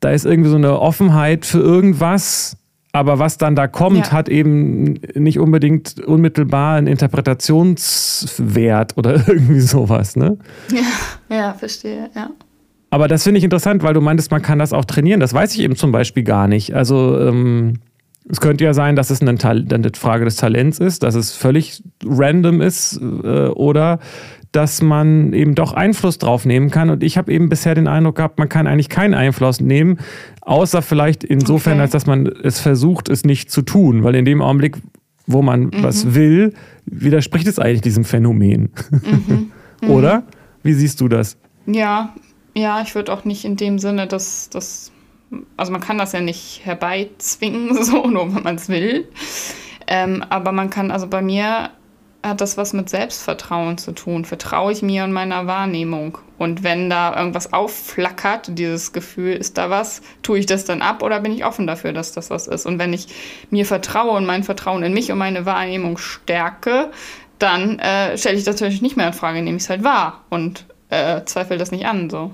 [0.00, 2.56] da ist irgendwie so eine Offenheit für irgendwas.
[2.92, 4.12] Aber was dann da kommt, ja.
[4.12, 10.38] hat eben nicht unbedingt unmittelbar einen Interpretationswert oder irgendwie sowas, ne?
[10.72, 12.30] Ja, ja, verstehe, ja.
[12.90, 15.20] Aber das finde ich interessant, weil du meintest, man kann das auch trainieren.
[15.20, 16.74] Das weiß ich eben zum Beispiel gar nicht.
[16.74, 17.74] Also ähm,
[18.30, 21.82] es könnte ja sein, dass es eine, eine, Frage des Talents ist, dass es völlig
[22.04, 23.98] random ist äh, oder
[24.52, 26.88] dass man eben doch Einfluss drauf nehmen kann.
[26.88, 29.98] Und ich habe eben bisher den Eindruck gehabt, man kann eigentlich keinen Einfluss nehmen,
[30.40, 31.82] außer vielleicht insofern, okay.
[31.82, 34.04] als dass man es versucht, es nicht zu tun.
[34.04, 34.78] Weil in dem Augenblick,
[35.26, 35.82] wo man mhm.
[35.82, 36.54] was will,
[36.86, 38.70] widerspricht es eigentlich diesem Phänomen.
[38.90, 39.50] Mhm.
[39.80, 39.90] Mhm.
[39.90, 40.24] oder?
[40.64, 41.36] Wie siehst du das?
[41.64, 42.12] Ja,
[42.58, 44.92] ja, ich würde auch nicht in dem Sinne, dass das,
[45.56, 49.08] also man kann das ja nicht herbeizwingen, so nur wenn man es will.
[49.86, 51.70] Ähm, aber man kann, also bei mir
[52.24, 54.24] hat das was mit Selbstvertrauen zu tun.
[54.24, 56.18] Vertraue ich mir und meiner Wahrnehmung?
[56.36, 61.02] Und wenn da irgendwas aufflackert, dieses Gefühl, ist da was, tue ich das dann ab
[61.02, 62.66] oder bin ich offen dafür, dass das was ist?
[62.66, 63.06] Und wenn ich
[63.50, 66.90] mir vertraue und mein Vertrauen in mich und meine Wahrnehmung stärke,
[67.38, 70.24] dann äh, stelle ich das natürlich nicht mehr in Frage, nehme ich es halt wahr
[70.28, 72.10] und äh, zweifle das nicht an.
[72.10, 72.32] So.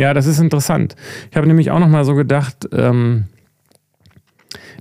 [0.00, 0.96] Ja, das ist interessant.
[1.30, 3.24] Ich habe nämlich auch noch mal so gedacht, ähm,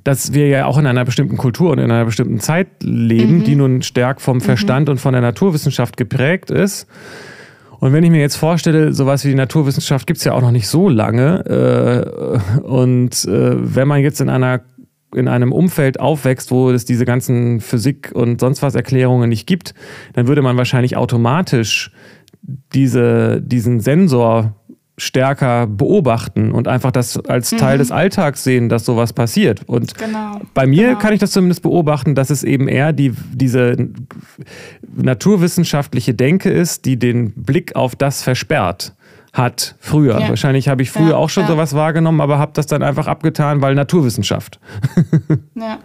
[0.05, 3.43] dass wir ja auch in einer bestimmten Kultur und in einer bestimmten Zeit leben, mhm.
[3.43, 4.41] die nun stark vom mhm.
[4.41, 4.93] Verstand mhm.
[4.93, 6.88] und von der Naturwissenschaft geprägt ist.
[7.82, 10.51] Und wenn ich mir jetzt vorstelle, sowas wie die Naturwissenschaft gibt es ja auch noch
[10.51, 12.39] nicht so lange.
[12.55, 14.61] Äh, und äh, wenn man jetzt in einer
[15.13, 19.74] in einem Umfeld aufwächst, wo es diese ganzen Physik und sonst was Erklärungen nicht gibt,
[20.13, 21.91] dann würde man wahrscheinlich automatisch
[22.74, 24.55] diese, diesen Sensor
[25.00, 27.80] stärker beobachten und einfach das als Teil mhm.
[27.80, 29.62] des Alltags sehen, dass sowas passiert.
[29.68, 30.41] Und genau.
[30.54, 31.00] bei mir genau.
[31.00, 33.89] kann ich das zumindest beobachten, dass es eben eher die, diese
[34.95, 38.93] naturwissenschaftliche Denke ist, die den Blick auf das versperrt
[39.34, 40.20] hat früher.
[40.20, 40.30] Ja.
[40.30, 41.50] Wahrscheinlich habe ich früher ja, auch schon ja.
[41.50, 44.60] sowas wahrgenommen, aber habe das dann einfach abgetan, weil Naturwissenschaft.
[45.56, 45.80] ja.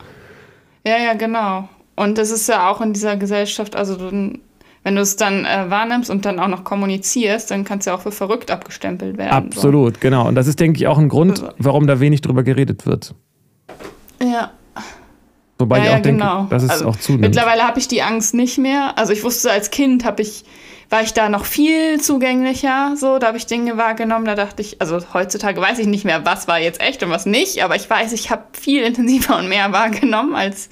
[0.87, 1.69] Ja, ja, genau.
[1.97, 4.39] Und das ist ja auch in dieser Gesellschaft, also du
[4.85, 7.97] wenn du es dann äh, wahrnimmst und dann auch noch kommunizierst, dann kannst du ja
[7.97, 9.49] auch für verrückt abgestempelt werden.
[9.49, 10.01] Absolut, so.
[10.01, 10.29] genau.
[10.29, 13.15] Und das ist, denke ich, auch ein Grund, warum da wenig drüber geredet wird.
[14.23, 14.53] Ja.
[15.59, 16.47] Wobei ja, ich auch ja, denke, genau.
[16.51, 17.23] dass es also, auch zunimmt.
[17.23, 18.99] Mittlerweile habe ich die Angst nicht mehr.
[18.99, 20.45] Also ich wusste, als Kind habe ich
[20.91, 22.95] war ich da noch viel zugänglicher.
[22.97, 24.27] So, da habe ich Dinge wahrgenommen.
[24.27, 27.27] Da dachte ich, also heutzutage weiß ich nicht mehr, was war jetzt echt und was
[27.27, 27.65] nicht.
[27.65, 30.69] Aber ich weiß, ich habe viel intensiver und mehr wahrgenommen als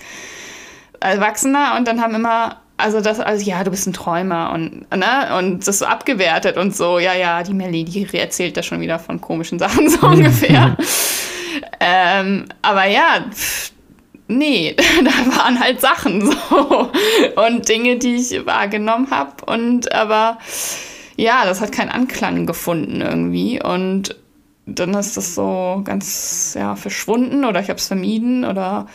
[1.00, 5.36] Erwachsener und dann haben immer also das, also ja, du bist ein Träumer und, ne,
[5.38, 8.98] und das so abgewertet und so, ja, ja, die Melly, die erzählt da schon wieder
[8.98, 10.76] von komischen Sachen, so ungefähr.
[11.80, 13.72] ähm, aber ja, pff,
[14.28, 16.90] nee, da waren halt Sachen so.
[17.36, 20.38] Und Dinge, die ich wahrgenommen habe und aber
[21.16, 23.62] ja, das hat keinen Anklang gefunden irgendwie.
[23.62, 24.16] Und
[24.66, 28.86] dann ist das so ganz ja verschwunden oder ich habe es vermieden oder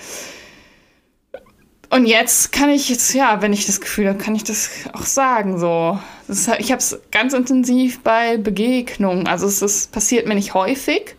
[1.90, 5.06] und jetzt kann ich jetzt, ja, wenn ich das Gefühl habe, kann ich das auch
[5.06, 5.58] sagen.
[5.58, 6.00] So.
[6.28, 9.28] Ist, ich habe es ganz intensiv bei Begegnungen.
[9.28, 11.16] Also es ist, passiert mir nicht häufig,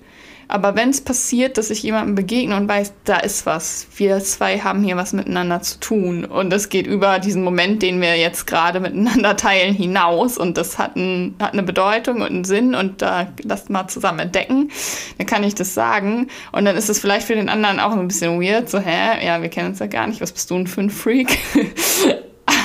[0.50, 4.58] aber wenn es passiert, dass ich jemandem begegne und weiß, da ist was, wir zwei
[4.58, 6.24] haben hier was miteinander zu tun.
[6.24, 10.38] Und es geht über diesen Moment, den wir jetzt gerade miteinander teilen, hinaus.
[10.38, 12.74] Und das hat, ein, hat eine Bedeutung und einen Sinn.
[12.74, 14.70] Und da lasst mal zusammen entdecken,
[15.18, 16.28] dann kann ich das sagen.
[16.52, 19.42] Und dann ist es vielleicht für den anderen auch ein bisschen weird, so, hä, ja,
[19.42, 21.38] wir kennen uns ja gar nicht, was bist du denn für ein Freak?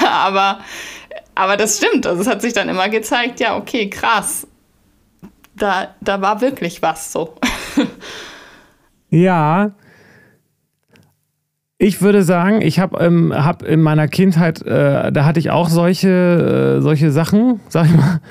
[0.05, 0.59] aber,
[1.35, 4.47] aber das stimmt, also es hat sich dann immer gezeigt, ja, okay, krass,
[5.55, 7.35] da, da war wirklich was so.
[9.09, 9.71] ja.
[11.77, 15.67] Ich würde sagen, ich habe ähm, hab in meiner Kindheit, äh, da hatte ich auch
[15.67, 18.21] solche, äh, solche Sachen, sag ich mal.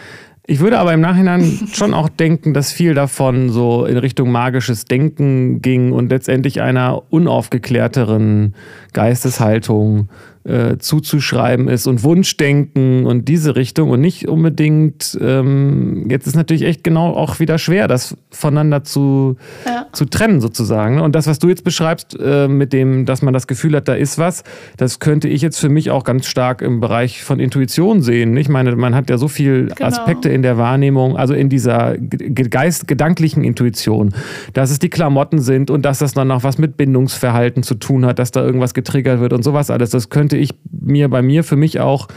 [0.44, 4.84] Ich würde aber im Nachhinein schon auch denken, dass viel davon so in Richtung magisches
[4.86, 8.54] Denken ging und letztendlich einer unaufgeklärteren
[8.92, 10.08] Geisteshaltung
[10.44, 16.64] äh, zuzuschreiben ist und Wunschdenken und diese Richtung und nicht unbedingt, ähm, jetzt ist natürlich
[16.64, 19.86] echt genau auch wieder schwer, das voneinander zu, ja.
[19.92, 21.00] zu trennen sozusagen.
[21.00, 23.94] Und das, was du jetzt beschreibst, äh, mit dem, dass man das Gefühl hat, da
[23.94, 24.42] ist was,
[24.76, 28.36] das könnte ich jetzt für mich auch ganz stark im Bereich von Intuition sehen.
[28.36, 29.86] Ich meine, man hat ja so viele genau.
[29.86, 34.14] Aspekte in der Wahrnehmung, also in dieser geist gedanklichen Intuition,
[34.54, 38.06] dass es die Klamotten sind und dass das dann noch was mit Bindungsverhalten zu tun
[38.06, 39.90] hat, dass da irgendwas getriggert wird und sowas alles.
[39.90, 42.08] Das könnte könnte ich mir bei mir für mich auch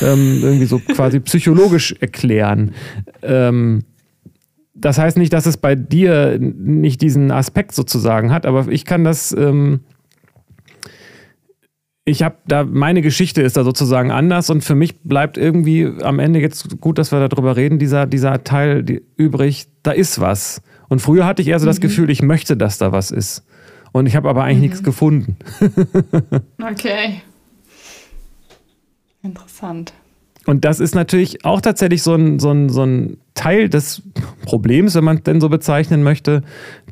[0.00, 2.72] ähm, irgendwie so quasi psychologisch erklären.
[3.22, 3.84] Ähm,
[4.74, 9.04] das heißt nicht, dass es bei dir nicht diesen Aspekt sozusagen hat, aber ich kann
[9.04, 9.32] das.
[9.32, 9.80] Ähm,
[12.04, 16.20] ich habe da, meine Geschichte ist da sozusagen anders und für mich bleibt irgendwie am
[16.20, 20.62] Ende jetzt gut, dass wir darüber reden, dieser, dieser Teil die, übrig, da ist was.
[20.88, 21.82] Und früher hatte ich eher so das mhm.
[21.82, 23.44] Gefühl, ich möchte, dass da was ist.
[23.92, 24.62] Und ich habe aber eigentlich mhm.
[24.62, 25.36] nichts gefunden.
[26.62, 27.20] okay.
[29.28, 29.92] Interessant.
[30.46, 34.02] Und das ist natürlich auch tatsächlich so ein, so, ein, so ein Teil des
[34.46, 36.42] Problems, wenn man es denn so bezeichnen möchte,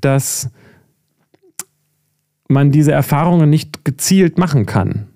[0.02, 0.50] dass
[2.48, 5.06] man diese Erfahrungen nicht gezielt machen kann.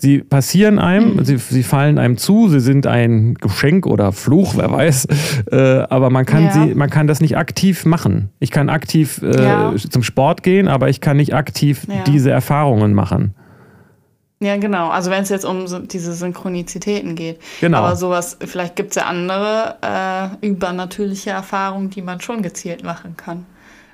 [0.00, 1.24] Sie passieren einem, mhm.
[1.24, 5.08] sie, sie fallen einem zu, sie sind ein Geschenk oder Fluch, wer weiß.
[5.50, 6.52] Äh, aber man kann, ja.
[6.52, 8.30] sie, man kann das nicht aktiv machen.
[8.38, 9.74] Ich kann aktiv äh, ja.
[9.76, 12.04] zum Sport gehen, aber ich kann nicht aktiv ja.
[12.04, 13.34] diese Erfahrungen machen.
[14.42, 14.88] Ja, genau.
[14.88, 17.38] Also wenn es jetzt um diese Synchronizitäten geht.
[17.60, 17.78] Genau.
[17.78, 23.16] Aber sowas, vielleicht gibt es ja andere äh, übernatürliche Erfahrungen, die man schon gezielt machen
[23.16, 23.46] kann.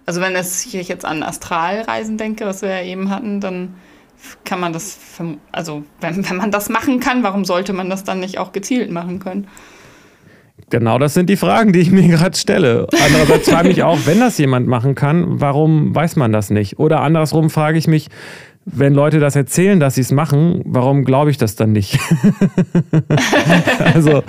[0.07, 3.75] Also wenn es hier jetzt an Astralreisen denke, was wir ja eben hatten, dann
[4.45, 4.99] kann man das,
[5.53, 8.91] also wenn, wenn man das machen kann, warum sollte man das dann nicht auch gezielt
[8.91, 9.49] machen können?
[10.71, 12.87] Genau, das sind die Fragen, die ich mir gerade stelle.
[13.05, 16.79] Andererseits frage ich mich auch, wenn das jemand machen kann, warum weiß man das nicht?
[16.79, 18.09] Oder andersrum frage ich mich,
[18.73, 21.99] wenn Leute das erzählen, dass sie es machen, warum glaube ich das dann nicht?
[23.95, 24.23] also,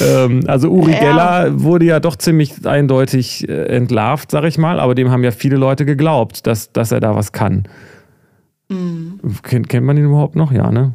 [0.00, 1.00] ähm, also Uri ja.
[1.00, 5.30] Geller wurde ja doch ziemlich eindeutig äh, entlarvt, sag ich mal, aber dem haben ja
[5.30, 7.64] viele Leute geglaubt, dass, dass er da was kann.
[8.68, 9.20] Mhm.
[9.42, 10.52] Kennt, kennt man ihn überhaupt noch?
[10.52, 10.92] Ja, ne?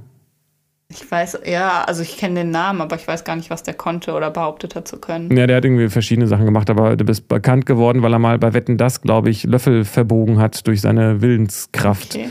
[0.92, 3.76] Ich weiß, ja, also ich kenne den Namen, aber ich weiß gar nicht, was der
[3.76, 5.36] konnte oder behauptet hat zu können.
[5.38, 8.40] Ja, der hat irgendwie verschiedene Sachen gemacht, aber du bist bekannt geworden, weil er mal
[8.40, 12.16] bei Wetten das, glaube ich, Löffel verbogen hat durch seine Willenskraft.
[12.16, 12.30] Okay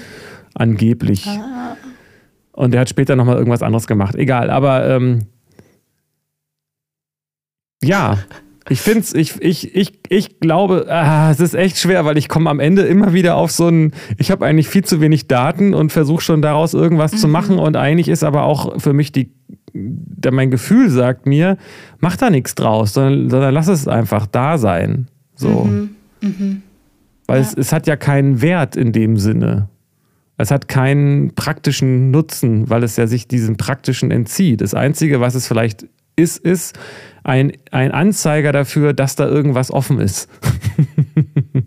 [0.59, 1.26] angeblich.
[1.26, 1.76] Ah.
[2.52, 4.14] Und er hat später nochmal irgendwas anderes gemacht.
[4.16, 5.26] Egal, aber ähm,
[7.82, 8.18] ja,
[8.68, 12.28] ich finde es, ich, ich, ich, ich glaube, ah, es ist echt schwer, weil ich
[12.28, 15.72] komme am Ende immer wieder auf so ein, ich habe eigentlich viel zu wenig Daten
[15.74, 17.16] und versuche schon daraus irgendwas mhm.
[17.16, 19.32] zu machen und eigentlich ist aber auch für mich die,
[19.72, 21.56] mein Gefühl sagt mir,
[22.00, 25.09] mach da nichts draus, sondern, sondern lass es einfach da sein.
[25.34, 25.64] So.
[25.64, 25.90] Mhm.
[26.20, 26.62] Mhm.
[27.26, 27.46] Weil ja.
[27.46, 29.68] es, es hat ja keinen Wert in dem Sinne.
[30.39, 34.61] Es hat keinen praktischen Nutzen, weil es ja sich diesem praktischen entzieht.
[34.61, 36.78] Das Einzige, was es vielleicht ist, ist
[37.24, 40.30] ein, ein Anzeiger dafür, dass da irgendwas offen ist.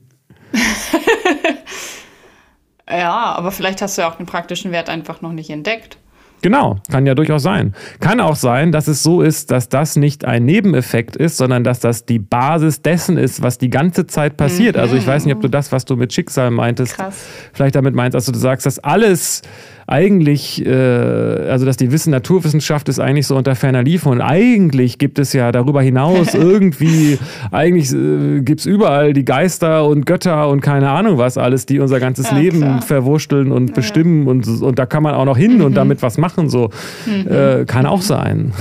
[2.90, 5.98] ja, aber vielleicht hast du ja auch den praktischen Wert einfach noch nicht entdeckt.
[6.42, 7.74] Genau, kann ja durchaus sein.
[8.00, 11.80] Kann auch sein, dass es so ist, dass das nicht ein Nebeneffekt ist, sondern dass
[11.80, 14.76] das die Basis dessen ist, was die ganze Zeit passiert.
[14.76, 14.82] Mhm.
[14.82, 17.26] Also ich weiß nicht, ob du das, was du mit Schicksal meintest, Krass.
[17.54, 19.44] vielleicht damit meinst, also du sagst, dass alles,
[19.92, 24.98] eigentlich, äh, also dass die Wissen, Naturwissenschaft ist eigentlich so unter ferner Liefen und eigentlich
[24.98, 27.20] gibt es ja darüber hinaus irgendwie,
[27.52, 31.80] eigentlich äh, gibt es überall die Geister und Götter und keine Ahnung was alles, die
[31.80, 32.82] unser ganzes ja, Leben klar.
[32.82, 33.76] verwurschteln und ja.
[33.76, 35.66] bestimmen und, und da kann man auch noch hin mhm.
[35.66, 36.70] und damit was machen, so
[37.06, 37.28] mhm.
[37.28, 38.54] äh, kann auch sein.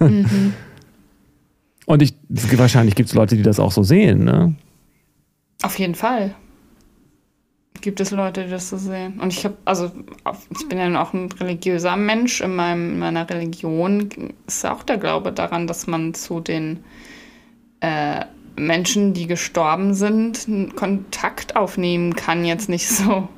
[0.00, 0.52] mhm.
[1.86, 4.54] Und ich, wahrscheinlich gibt es Leute, die das auch so sehen, ne?
[5.60, 6.36] Auf jeden Fall
[7.80, 9.20] gibt es Leute, die das so sehen.
[9.20, 9.90] Und ich habe, also
[10.50, 12.40] ich bin ja auch ein religiöser Mensch.
[12.40, 14.08] In, meinem, in meiner Religion
[14.46, 16.84] ist auch der Glaube daran, dass man zu den
[17.80, 18.24] äh,
[18.56, 22.44] Menschen, die gestorben sind, Kontakt aufnehmen kann.
[22.44, 23.28] Jetzt nicht so,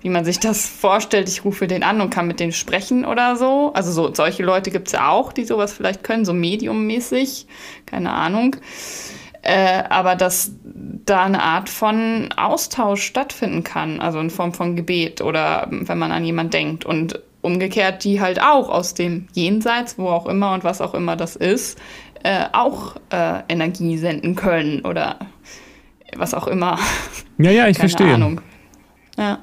[0.00, 1.28] wie man sich das vorstellt.
[1.28, 3.72] Ich rufe den an und kann mit denen sprechen oder so.
[3.74, 7.46] Also so, solche Leute gibt es ja auch, die sowas vielleicht können, so mediummäßig.
[7.86, 8.56] Keine Ahnung.
[9.42, 10.52] Äh, aber dass
[11.04, 16.12] da eine Art von Austausch stattfinden kann, also in Form von Gebet oder wenn man
[16.12, 20.64] an jemand denkt und umgekehrt die halt auch aus dem Jenseits, wo auch immer und
[20.64, 21.78] was auch immer das ist,
[22.22, 25.18] äh, auch äh, Energie senden können oder
[26.16, 26.78] was auch immer.
[27.38, 28.14] Ja, ja, ich Keine verstehe.
[28.14, 28.40] Ahnung.
[29.18, 29.38] Ja.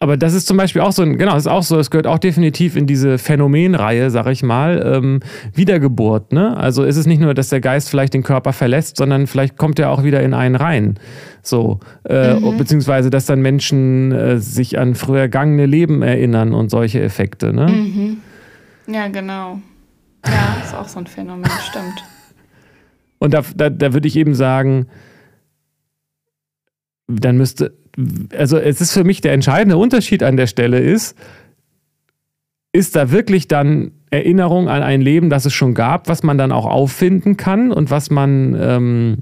[0.00, 2.06] Aber das ist zum Beispiel auch so ein, genau, das ist auch so, es gehört
[2.06, 5.20] auch definitiv in diese Phänomenreihe, sag ich mal, ähm,
[5.54, 6.32] Wiedergeburt.
[6.32, 6.56] Ne?
[6.56, 9.80] Also ist es nicht nur, dass der Geist vielleicht den Körper verlässt, sondern vielleicht kommt
[9.80, 11.00] er auch wieder in einen rein.
[11.42, 12.56] So, äh, mhm.
[12.58, 17.52] beziehungsweise, dass dann Menschen äh, sich an früher gangene Leben erinnern und solche Effekte.
[17.52, 17.66] Ne?
[17.66, 18.16] Mhm.
[18.86, 19.60] Ja, genau.
[20.24, 22.04] Ja, ist auch so ein Phänomen, stimmt.
[23.18, 24.86] Und da, da, da würde ich eben sagen,
[27.08, 27.72] dann müsste,
[28.36, 31.16] also es ist für mich der entscheidende Unterschied an der Stelle ist,
[32.72, 36.52] ist da wirklich dann Erinnerung an ein Leben, das es schon gab, was man dann
[36.52, 39.18] auch auffinden kann und was man ähm,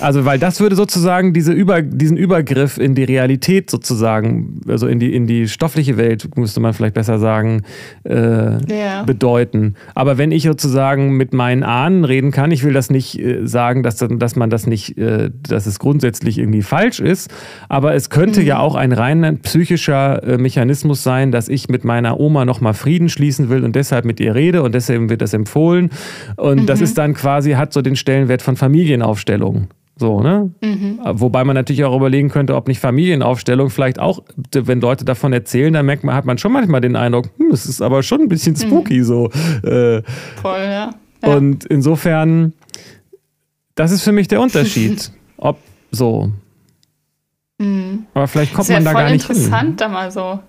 [0.00, 4.98] also, weil das würde sozusagen diese Über, diesen Übergriff in die Realität sozusagen, also in
[4.98, 7.62] die, in die stoffliche Welt, müsste man vielleicht besser sagen,
[8.04, 9.02] äh, ja.
[9.04, 9.74] bedeuten.
[9.94, 13.82] Aber wenn ich sozusagen mit meinen Ahnen reden kann, ich will das nicht äh, sagen,
[13.82, 17.30] dass, dass man das nicht, äh, dass es grundsätzlich irgendwie falsch ist,
[17.68, 18.46] aber es könnte mhm.
[18.46, 23.08] ja auch ein rein psychischer äh, Mechanismus sein, dass ich mit meiner Oma nochmal Frieden
[23.08, 25.90] schließen will und deshalb mit ihr rede und deshalb wird das empfohlen.
[26.36, 26.66] Und mhm.
[26.66, 29.35] das ist dann quasi, hat so den Stellenwert von Familienaufstellung.
[29.36, 29.68] Familienaufstellung.
[29.98, 30.50] So, ne?
[30.62, 31.00] Mhm.
[31.02, 34.22] Wobei man natürlich auch überlegen könnte, ob nicht Familienaufstellung vielleicht auch,
[34.52, 37.64] wenn Leute davon erzählen, dann merkt man, hat man schon manchmal den Eindruck, hm, es
[37.64, 38.58] ist aber schon ein bisschen mhm.
[38.58, 39.04] spooky mhm.
[39.04, 39.30] so.
[39.62, 40.02] Äh,
[40.42, 40.90] Voll, ja.
[41.22, 41.34] ja.
[41.34, 42.52] Und insofern,
[43.74, 45.10] das ist für mich der Unterschied.
[45.38, 45.58] ob
[45.90, 46.30] so.
[47.58, 48.04] Mhm.
[48.12, 49.36] Aber vielleicht kommt man da gar nicht hin.
[49.36, 50.40] interessant, da mal so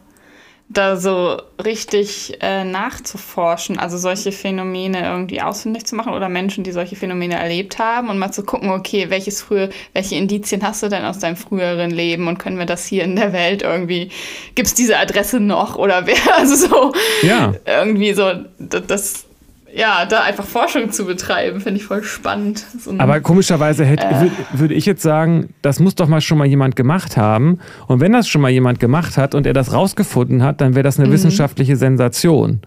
[0.70, 6.74] da so richtig äh, nachzuforschen, also solche Phänomene irgendwie ausfindig zu machen oder Menschen, die
[6.74, 10.89] solche Phänomene erlebt haben und mal zu gucken, okay, welches früher, welche Indizien hast du
[10.89, 14.09] denn aus deinem früheren Leben und können wir das hier in der Welt irgendwie,
[14.55, 17.53] gibt es diese Adresse noch oder wer, also so, ja.
[17.65, 19.26] irgendwie so, das,
[19.78, 22.65] ja, da einfach Forschung zu betreiben, finde ich voll spannend.
[22.80, 26.39] So ein, Aber komischerweise hätte, äh, würde ich jetzt sagen, das muss doch mal schon
[26.39, 27.59] mal jemand gemacht haben.
[27.86, 30.82] Und wenn das schon mal jemand gemacht hat und er das rausgefunden hat, dann wäre
[30.82, 31.13] das eine mhm.
[31.13, 32.61] wissenschaftliche Sensation.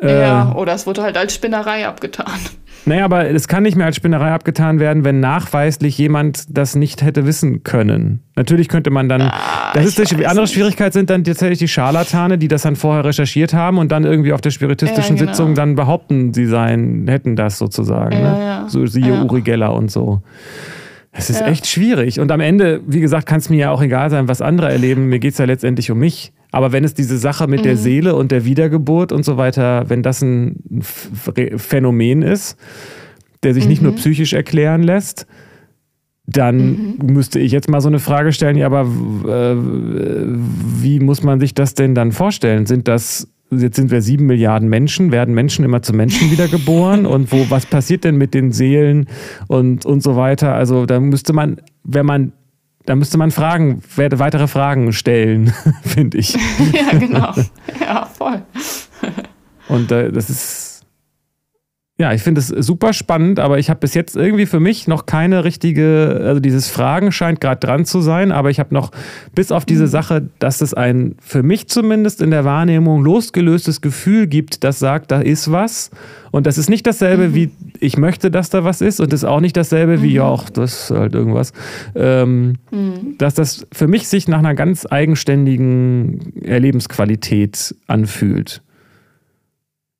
[0.00, 2.26] Ja, äh, oder es wurde halt als Spinnerei abgetan.
[2.86, 7.02] Naja, aber es kann nicht mehr als Spinnerei abgetan werden, wenn nachweislich jemand das nicht
[7.02, 8.20] hätte wissen können.
[8.36, 9.22] Natürlich könnte man dann.
[9.22, 10.52] Ah, das ist die andere nicht.
[10.52, 14.34] Schwierigkeit sind dann tatsächlich die Scharlatane, die das dann vorher recherchiert haben und dann irgendwie
[14.34, 15.32] auf der spiritistischen ja, genau.
[15.32, 18.12] Sitzung dann behaupten, sie seien, hätten das sozusagen.
[18.12, 18.44] Ja, ne?
[18.44, 18.68] ja.
[18.68, 20.20] So siehe Uri Geller und so.
[21.16, 22.18] Es ist echt schwierig.
[22.18, 25.06] Und am Ende, wie gesagt, kann es mir ja auch egal sein, was andere erleben.
[25.06, 26.32] Mir geht es ja letztendlich um mich.
[26.54, 27.64] Aber wenn es diese Sache mit mhm.
[27.64, 30.54] der Seele und der Wiedergeburt und so weiter, wenn das ein
[31.56, 32.56] Phänomen ist,
[33.42, 33.70] der sich mhm.
[33.70, 33.96] nicht nur mhm.
[33.96, 35.26] psychisch erklären lässt,
[36.26, 37.12] dann mhm.
[37.12, 39.56] müsste ich jetzt mal so eine Frage stellen, ja, aber äh,
[40.80, 42.66] wie muss man sich das denn dann vorstellen?
[42.66, 47.32] Sind das, jetzt sind wir sieben Milliarden Menschen, werden Menschen immer zu Menschen wiedergeboren und
[47.32, 49.08] wo, was passiert denn mit den Seelen
[49.48, 50.54] und, und so weiter?
[50.54, 52.32] Also da müsste man, wenn man
[52.86, 53.82] da müsste man Fragen,
[54.18, 56.34] weitere Fragen stellen, finde ich.
[56.34, 57.32] ja, genau.
[57.80, 58.42] Ja, voll.
[59.68, 60.63] Und äh, das ist
[61.96, 65.06] ja, ich finde es super spannend, aber ich habe bis jetzt irgendwie für mich noch
[65.06, 68.90] keine richtige, also dieses Fragen scheint gerade dran zu sein, aber ich habe noch
[69.36, 69.88] bis auf diese mhm.
[69.88, 75.12] Sache, dass es ein für mich zumindest in der Wahrnehmung losgelöstes Gefühl gibt, das sagt,
[75.12, 75.92] da ist was.
[76.32, 77.34] Und das ist nicht dasselbe mhm.
[77.36, 80.16] wie ich möchte, dass da was ist und das ist auch nicht dasselbe wie, mhm.
[80.16, 81.52] ja, auch das ist halt irgendwas.
[81.94, 83.18] Ähm, mhm.
[83.18, 88.63] Dass das für mich sich nach einer ganz eigenständigen Erlebensqualität anfühlt.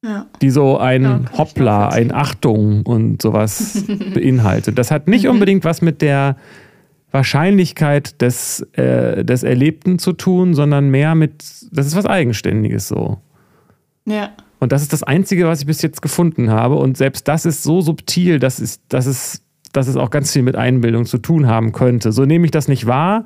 [0.05, 0.27] Ja.
[0.43, 3.85] die so ein ja, Hoppla, ein Achtung und sowas
[4.15, 4.77] beinhaltet.
[4.77, 6.37] Das hat nicht unbedingt was mit der
[7.11, 11.43] Wahrscheinlichkeit des, äh, des Erlebten zu tun, sondern mehr mit,
[11.73, 13.19] das ist was Eigenständiges so.
[14.05, 14.33] Ja.
[14.59, 16.75] Und das ist das Einzige, was ich bis jetzt gefunden habe.
[16.75, 19.43] Und selbst das ist so subtil, dass es, dass es,
[19.73, 22.13] dass es auch ganz viel mit Einbildung zu tun haben könnte.
[22.13, 23.25] So nehme ich das nicht wahr,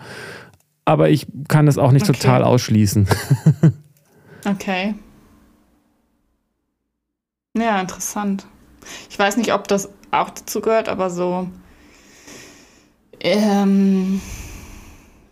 [0.85, 2.19] aber ich kann es auch nicht okay.
[2.19, 3.09] total ausschließen.
[4.49, 4.95] okay.
[7.61, 8.47] Ja, interessant.
[9.11, 11.49] Ich weiß nicht, ob das auch dazu gehört, aber so
[13.21, 14.21] ähm,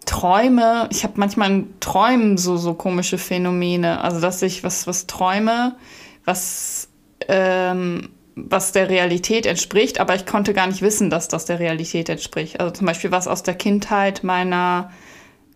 [0.05, 4.01] Träume, ich habe manchmal in Träumen so, so komische Phänomene.
[4.01, 5.77] Also, dass ich was, was träume,
[6.25, 6.89] was,
[7.29, 12.09] ähm, was der Realität entspricht, aber ich konnte gar nicht wissen, dass das der Realität
[12.09, 12.61] entspricht.
[12.61, 14.91] Also zum Beispiel was aus der Kindheit meiner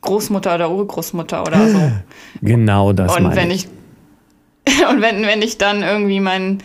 [0.00, 1.92] Großmutter oder Urgroßmutter oder so.
[2.42, 3.16] Genau das.
[3.16, 3.70] Und wenn ich, ich
[4.90, 6.62] und wenn, wenn ich dann irgendwie mein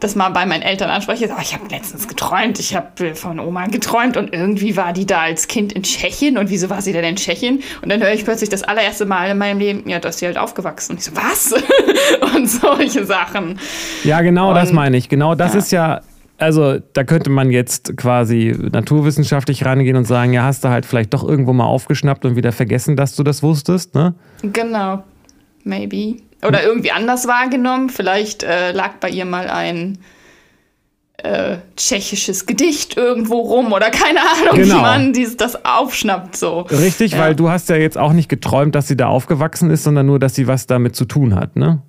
[0.00, 3.66] das mal bei meinen Eltern anspreche, oh, ich habe letztens geträumt, ich habe von Oma
[3.66, 7.04] geträumt und irgendwie war die da als Kind in Tschechien und wieso war sie denn
[7.04, 7.62] in Tschechien?
[7.82, 10.26] Und dann höre ich plötzlich das allererste Mal in meinem Leben, ja, da ist sie
[10.26, 10.92] halt aufgewachsen.
[10.92, 11.52] Und ich so, was?
[12.36, 13.58] und solche Sachen.
[14.04, 15.08] Ja, genau und, das meine ich.
[15.08, 15.58] Genau das ja.
[15.58, 16.00] ist ja
[16.40, 21.12] also da könnte man jetzt quasi naturwissenschaftlich rangehen und sagen, ja, hast du halt vielleicht
[21.12, 24.14] doch irgendwo mal aufgeschnappt und wieder vergessen, dass du das wusstest, ne?
[24.42, 25.02] Genau,
[25.64, 26.14] maybe
[26.46, 27.90] oder irgendwie anders wahrgenommen.
[27.90, 29.98] Vielleicht äh, lag bei ihr mal ein
[31.18, 34.76] äh, tschechisches Gedicht irgendwo rum oder keine Ahnung, genau.
[34.76, 36.60] wie man dieses, das aufschnappt so.
[36.60, 37.18] Richtig, ja.
[37.18, 40.18] weil du hast ja jetzt auch nicht geträumt, dass sie da aufgewachsen ist, sondern nur,
[40.18, 41.82] dass sie was damit zu tun hat, ne?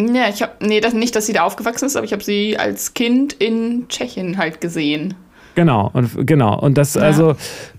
[0.00, 2.58] Ja, ich habe nee, das nicht, dass sie da aufgewachsen ist, aber ich habe sie
[2.58, 5.14] als Kind in Tschechien halt gesehen.
[5.54, 6.60] Genau, und genau.
[6.60, 7.00] Und das, ja.
[7.00, 7.34] also,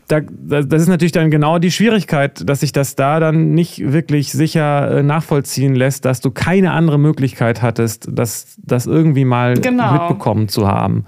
[0.07, 4.31] da, das ist natürlich dann genau die Schwierigkeit, dass sich das da dann nicht wirklich
[4.31, 9.91] sicher äh, nachvollziehen lässt, dass du keine andere Möglichkeit hattest, das, das irgendwie mal genau.
[9.93, 11.05] mitbekommen zu haben.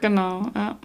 [0.00, 0.76] Genau, ja.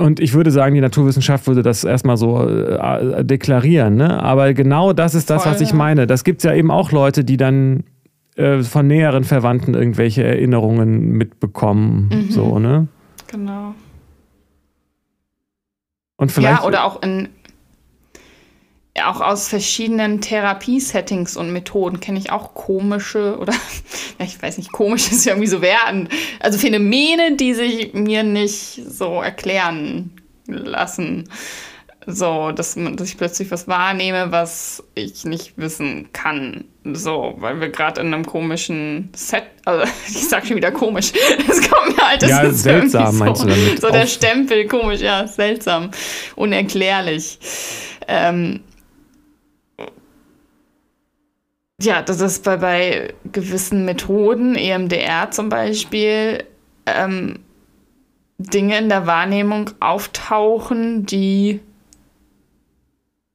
[0.00, 3.96] Und ich würde sagen, die Naturwissenschaft würde das erstmal so äh, deklarieren.
[3.96, 4.22] Ne?
[4.22, 6.06] Aber genau das ist das, Voll, was ich meine.
[6.06, 7.82] Das gibt es ja eben auch Leute, die dann
[8.36, 12.10] äh, von näheren Verwandten irgendwelche Erinnerungen mitbekommen.
[12.12, 12.30] Mhm.
[12.30, 12.86] So, ne?
[13.26, 13.74] Genau.
[16.18, 17.30] Und vielleicht, ja, oder auch in
[19.04, 23.52] auch aus verschiedenen Therapiesettings und Methoden kenne ich auch komische oder
[24.18, 26.08] ja, ich weiß nicht, komisch ist ja irgendwie so werden.
[26.40, 30.10] Also Phänomene, die sich mir nicht so erklären
[30.46, 31.28] lassen.
[32.10, 36.64] So, dass, dass ich plötzlich was wahrnehme, was ich nicht wissen kann.
[36.82, 41.12] So, weil wir gerade in einem komischen Set, also ich sag schon wieder komisch.
[41.46, 43.82] Es kommt mir halt, das ja, ist seltsam, so, meinst du damit?
[43.82, 45.90] So der Stempel, komisch, ja, seltsam,
[46.34, 47.38] unerklärlich.
[48.08, 48.60] Ähm,
[51.82, 56.44] ja, das ist bei, bei gewissen Methoden, EMDR zum Beispiel,
[56.86, 57.40] ähm,
[58.38, 61.60] Dinge in der Wahrnehmung auftauchen, die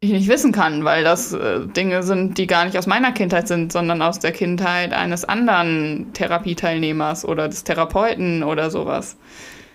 [0.03, 3.47] ich nicht wissen kann, weil das äh, Dinge sind, die gar nicht aus meiner Kindheit
[3.47, 9.17] sind, sondern aus der Kindheit eines anderen Therapieteilnehmers oder des Therapeuten oder sowas.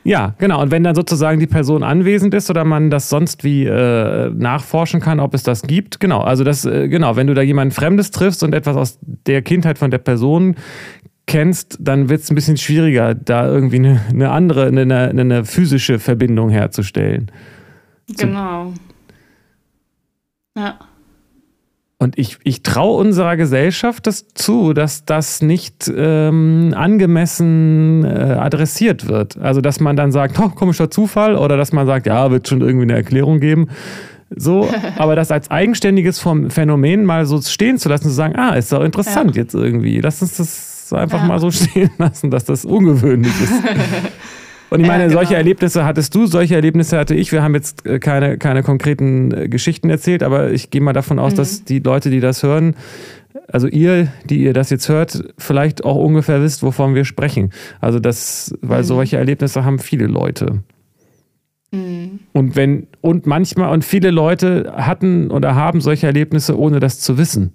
[0.04, 0.62] Ja, genau.
[0.62, 5.00] Und wenn dann sozusagen die Person anwesend ist oder man das sonst wie äh, nachforschen
[5.00, 6.20] kann, ob es das gibt, genau.
[6.20, 9.76] Also das, äh, genau, wenn du da jemanden Fremdes triffst und etwas aus der Kindheit
[9.76, 10.56] von der Person
[11.26, 15.98] kennst, dann wird es ein bisschen schwieriger, da irgendwie eine, eine andere, eine, eine, physische
[15.98, 17.30] Verbindung herzustellen.
[18.16, 18.72] Genau.
[20.58, 20.78] Ja.
[22.00, 29.08] Und ich, ich traue unserer Gesellschaft das zu, dass das nicht ähm, angemessen äh, adressiert
[29.08, 29.36] wird.
[29.38, 32.60] Also, dass man dann sagt, oh, komischer Zufall, oder dass man sagt, ja, wird schon
[32.60, 33.68] irgendwie eine Erklärung geben.
[34.30, 38.72] So, aber das als eigenständiges Phänomen mal so stehen zu lassen, zu sagen, ah, ist
[38.72, 39.42] doch interessant ja.
[39.42, 40.00] jetzt irgendwie.
[40.00, 41.26] Lass uns das einfach ja.
[41.26, 43.62] mal so stehen lassen, dass das ungewöhnlich ist.
[44.70, 45.20] Und ich meine, ja, genau.
[45.20, 47.32] solche Erlebnisse hattest du, solche Erlebnisse hatte ich.
[47.32, 51.18] Wir haben jetzt äh, keine, keine konkreten äh, Geschichten erzählt, aber ich gehe mal davon
[51.18, 51.36] aus, mhm.
[51.36, 52.74] dass die Leute, die das hören,
[53.50, 57.50] also ihr, die ihr das jetzt hört, vielleicht auch ungefähr wisst, wovon wir sprechen.
[57.80, 58.86] Also das, weil mhm.
[58.86, 60.62] solche Erlebnisse haben viele Leute.
[61.70, 62.20] Mhm.
[62.32, 67.18] Und wenn, und manchmal, und viele Leute hatten oder haben solche Erlebnisse, ohne das zu
[67.18, 67.52] wissen.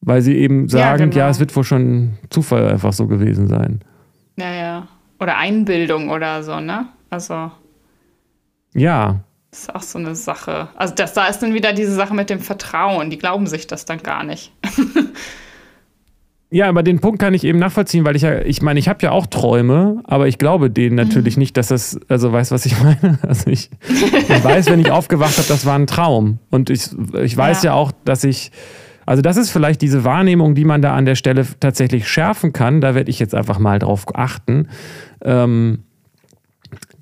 [0.00, 1.16] Weil sie eben sagen, ja, genau.
[1.16, 3.80] ja es wird wohl schon Zufall einfach so gewesen sein.
[4.36, 4.88] Ja, ja.
[5.24, 6.88] Oder Einbildung oder so, ne?
[7.08, 7.50] Also.
[8.74, 9.20] Ja.
[9.50, 10.68] Das ist auch so eine Sache.
[10.76, 13.08] Also das, da ist dann wieder diese Sache mit dem Vertrauen.
[13.08, 14.52] Die glauben sich das dann gar nicht.
[16.50, 18.98] ja, aber den Punkt kann ich eben nachvollziehen, weil ich ja, ich meine, ich habe
[19.00, 21.40] ja auch Träume, aber ich glaube denen natürlich mhm.
[21.40, 23.18] nicht, dass das, also weißt du, was ich meine?
[23.22, 26.38] Also ich, ich weiß, wenn ich aufgewacht habe, das war ein Traum.
[26.50, 27.70] Und ich, ich weiß ja.
[27.70, 28.52] ja auch, dass ich
[29.06, 32.80] also das ist vielleicht diese Wahrnehmung, die man da an der Stelle tatsächlich schärfen kann.
[32.80, 34.68] Da werde ich jetzt einfach mal drauf achten.
[35.22, 35.80] Ähm,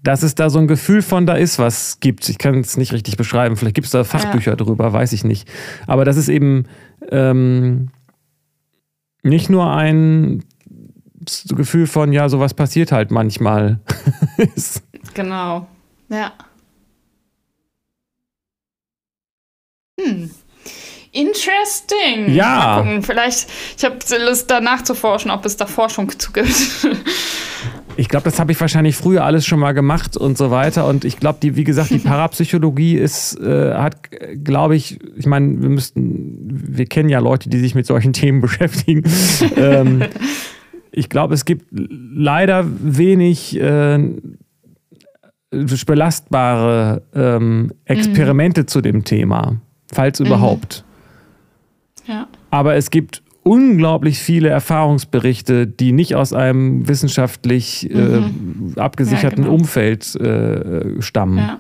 [0.03, 2.29] dass es da so ein Gefühl von da ist, was gibt.
[2.29, 3.57] Ich kann es nicht richtig beschreiben.
[3.57, 4.57] Vielleicht gibt es da Fachbücher ja.
[4.57, 5.49] drüber, weiß ich nicht.
[5.87, 6.65] Aber das ist eben
[7.11, 7.91] ähm,
[9.23, 10.45] nicht nur ein
[11.49, 13.79] Gefühl von, ja, sowas passiert halt manchmal.
[15.15, 15.69] genau.
[16.09, 16.33] Ja.
[20.01, 20.31] Hm.
[21.13, 22.33] Interesting.
[22.33, 22.57] Ja.
[22.57, 23.03] Mal gucken.
[23.03, 23.47] Vielleicht,
[23.77, 23.97] ich habe
[24.27, 26.49] Lust danach zu forschen, ob es da Forschung zu gibt.
[27.97, 30.87] Ich glaube, das habe ich wahrscheinlich früher alles schon mal gemacht und so weiter.
[30.87, 33.97] Und ich glaube, die, wie gesagt, die Parapsychologie ist, äh, hat,
[34.43, 38.41] glaube ich, ich meine, wir müssten, wir kennen ja Leute, die sich mit solchen Themen
[38.41, 39.03] beschäftigen.
[39.57, 40.05] ähm,
[40.91, 43.99] ich glaube, es gibt leider wenig äh,
[45.51, 48.69] belastbare ähm, Experimente mhm.
[48.69, 49.61] zu dem Thema,
[49.93, 50.27] falls mhm.
[50.27, 50.85] überhaupt.
[52.53, 58.75] Aber es gibt unglaublich viele Erfahrungsberichte, die nicht aus einem wissenschaftlich äh, mhm.
[58.77, 59.55] äh, abgesicherten ja, genau.
[59.55, 61.39] Umfeld äh, stammen.
[61.39, 61.59] Ja.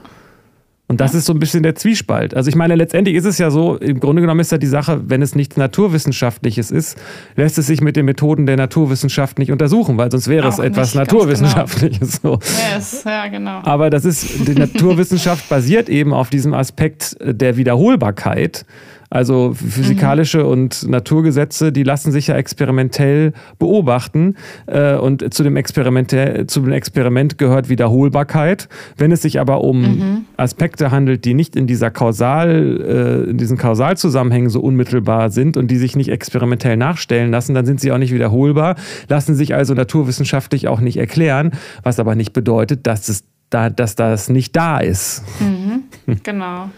[0.88, 1.20] Und das ja.
[1.20, 2.34] ist so ein bisschen der Zwiespalt.
[2.36, 5.00] Also ich meine, letztendlich ist es ja so, im Grunde genommen ist ja die Sache,
[5.06, 6.98] wenn es nichts Naturwissenschaftliches ist,
[7.34, 10.58] lässt es sich mit den Methoden der Naturwissenschaft nicht untersuchen, weil sonst wäre Auch es
[10.58, 11.04] etwas genau.
[11.04, 12.20] Naturwissenschaftliches.
[12.20, 12.38] Genau.
[12.42, 12.74] So.
[12.74, 13.60] Yes, ja, genau.
[13.62, 18.66] Aber das ist, die Naturwissenschaft basiert eben auf diesem Aspekt der Wiederholbarkeit.
[19.12, 20.46] Also physikalische mhm.
[20.46, 24.36] und Naturgesetze, die lassen sich ja experimentell beobachten.
[24.64, 28.70] Äh, und zu dem, Experimente, zu dem Experiment gehört Wiederholbarkeit.
[28.96, 30.24] Wenn es sich aber um mhm.
[30.38, 35.70] Aspekte handelt, die nicht in dieser Kausal, äh, in diesen Kausalzusammenhängen so unmittelbar sind und
[35.70, 38.76] die sich nicht experimentell nachstellen lassen, dann sind sie auch nicht wiederholbar,
[39.10, 41.50] lassen sich also naturwissenschaftlich auch nicht erklären,
[41.82, 45.22] was aber nicht bedeutet, dass es da, dass das nicht da ist.
[45.38, 45.82] Mhm.
[46.22, 46.70] Genau.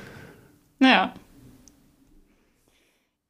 [0.81, 1.13] Ja.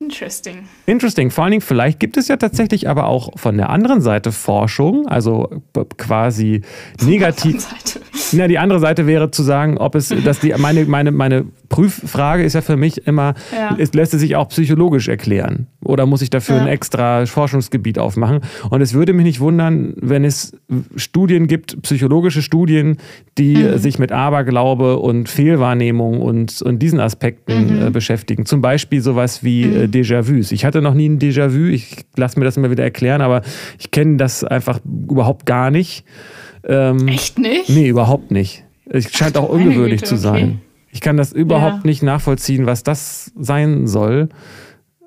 [0.05, 0.69] Interesting.
[0.85, 1.31] Interesting.
[1.31, 5.09] Vor allen Dingen, vielleicht gibt es ja tatsächlich aber auch von der anderen Seite Forschung,
[5.09, 5.63] also
[5.97, 6.61] quasi
[7.03, 7.67] negativ.
[8.33, 12.45] Na, die andere Seite wäre zu sagen, ob es, dass die, meine, meine, meine Prüffrage
[12.45, 13.75] ist ja für mich immer, ja.
[13.77, 15.67] ist, lässt es sich auch psychologisch erklären?
[15.83, 16.63] Oder muss ich dafür ja.
[16.63, 18.41] ein extra Forschungsgebiet aufmachen?
[18.71, 20.57] Und es würde mich nicht wundern, wenn es
[20.97, 22.99] Studien gibt, psychologische Studien,
[23.39, 23.79] die mhm.
[23.79, 27.87] sich mit Aberglaube und Fehlwahrnehmung und, und diesen Aspekten mhm.
[27.87, 28.47] äh, beschäftigen.
[28.47, 29.91] Zum Beispiel sowas wie mhm.
[29.95, 30.53] Déjà-vus.
[30.53, 33.43] Ich hatte noch nie ein Déjà-vu, ich lasse mir das immer wieder erklären, aber
[33.79, 36.05] ich kenne das einfach überhaupt gar nicht.
[36.67, 37.69] Ähm, Echt nicht?
[37.69, 38.65] Nee, überhaupt nicht.
[38.87, 40.45] Es scheint auch ungewöhnlich Güte, zu sein.
[40.45, 40.59] Okay.
[40.91, 41.87] Ich kann das überhaupt ja.
[41.87, 44.29] nicht nachvollziehen, was das sein soll.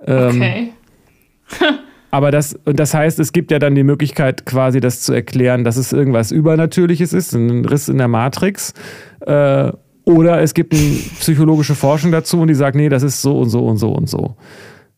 [0.06, 0.70] Ähm, okay.
[2.12, 5.78] aber das, das heißt, es gibt ja dann die Möglichkeit, quasi das zu erklären, dass
[5.78, 8.74] es irgendwas Übernatürliches ist, ein Riss in der Matrix.
[9.22, 9.72] Äh,
[10.08, 13.50] oder es gibt eine psychologische Forschung dazu und die sagt, nee, das ist so und
[13.50, 14.38] so und so und so.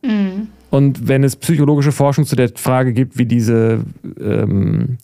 [0.02, 0.48] Mhm.
[0.70, 3.80] Und wenn es psychologische Forschung zu der Frage gibt, wie diese
[4.20, 4.98] ähm,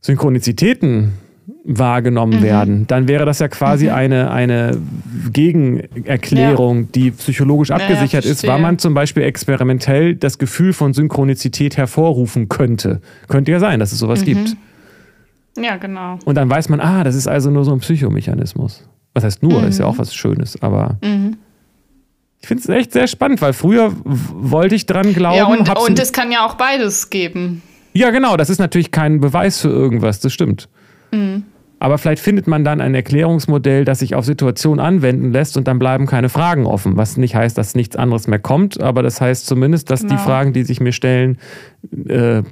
[0.00, 1.12] Synchronizitäten
[1.64, 2.42] wahrgenommen mhm.
[2.42, 3.94] werden, dann wäre das ja quasi mhm.
[3.94, 4.78] eine, eine
[5.32, 6.88] Gegenerklärung, ja.
[6.94, 12.48] die psychologisch abgesichert ja, ist, weil man zum Beispiel experimentell das Gefühl von Synchronizität hervorrufen
[12.48, 13.00] könnte.
[13.28, 14.26] Könnte ja sein, dass es sowas mhm.
[14.26, 14.56] gibt.
[15.58, 16.18] Ja, genau.
[16.24, 18.88] Und dann weiß man, ah, das ist also nur so ein Psychomechanismus.
[19.14, 19.98] Was heißt nur, ist ja auch mhm.
[19.98, 20.98] was Schönes, aber.
[22.40, 25.36] Ich finde es echt sehr spannend, weil früher wollte ich dran glauben.
[25.36, 27.62] Ja, und, und es kann ja auch beides geben.
[27.92, 30.68] Ja, genau, das ist natürlich kein Beweis für irgendwas, das stimmt.
[31.10, 31.44] Mhm.
[31.82, 35.78] Aber vielleicht findet man dann ein Erklärungsmodell, das sich auf Situationen anwenden lässt und dann
[35.78, 36.98] bleiben keine Fragen offen.
[36.98, 40.14] Was nicht heißt, dass nichts anderes mehr kommt, aber das heißt zumindest, dass genau.
[40.14, 41.38] die Fragen, die sich mir stellen,
[42.06, 42.42] äh,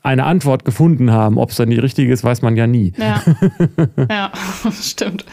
[0.00, 1.38] eine Antwort gefunden haben.
[1.38, 2.92] Ob es dann die richtige ist, weiß man ja nie.
[2.96, 3.20] Ja,
[4.08, 4.32] ja
[4.80, 5.24] stimmt.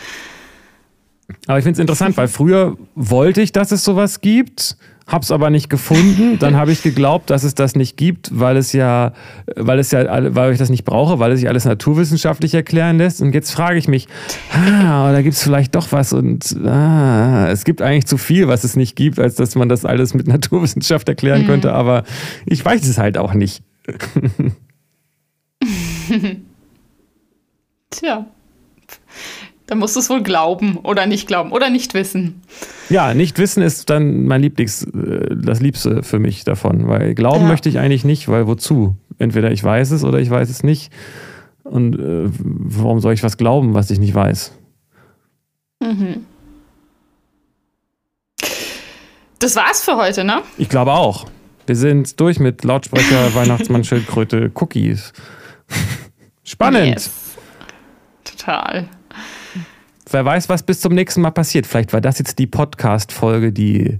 [1.47, 5.31] Aber ich finde es interessant, weil früher wollte ich, dass es sowas gibt, habe es
[5.31, 6.39] aber nicht gefunden.
[6.39, 9.13] Dann habe ich geglaubt, dass es das nicht gibt, weil es ja,
[9.55, 13.21] weil es ja, weil ich das nicht brauche, weil es sich alles naturwissenschaftlich erklären lässt.
[13.21, 14.07] Und jetzt frage ich mich,
[14.51, 18.63] ah, da gibt es vielleicht doch was und ah, es gibt eigentlich zu viel, was
[18.63, 21.47] es nicht gibt, als dass man das alles mit Naturwissenschaft erklären mhm.
[21.47, 21.73] könnte.
[21.73, 22.03] Aber
[22.47, 23.61] ich weiß es halt auch nicht.
[27.91, 28.25] Tja.
[29.67, 32.41] Dann musst du es wohl glauben oder nicht glauben oder nicht wissen.
[32.89, 37.43] Ja, nicht wissen ist dann mein Lieblings, äh, das Liebste für mich davon, weil glauben
[37.43, 37.47] ja.
[37.47, 38.95] möchte ich eigentlich nicht, weil wozu?
[39.17, 40.91] Entweder ich weiß es oder ich weiß es nicht.
[41.63, 44.51] Und äh, warum soll ich was glauben, was ich nicht weiß?
[45.81, 46.25] Mhm.
[49.39, 50.41] Das war's für heute, ne?
[50.57, 51.25] Ich glaube auch.
[51.65, 55.11] Wir sind durch mit Lautsprecher, Weihnachtsmann, Schildkröte, Cookies.
[56.43, 56.93] Spannend.
[56.93, 57.11] Yes.
[58.23, 58.87] Total
[60.11, 61.67] wer weiß, was bis zum nächsten Mal passiert.
[61.67, 63.99] Vielleicht war das jetzt die Podcast-Folge, die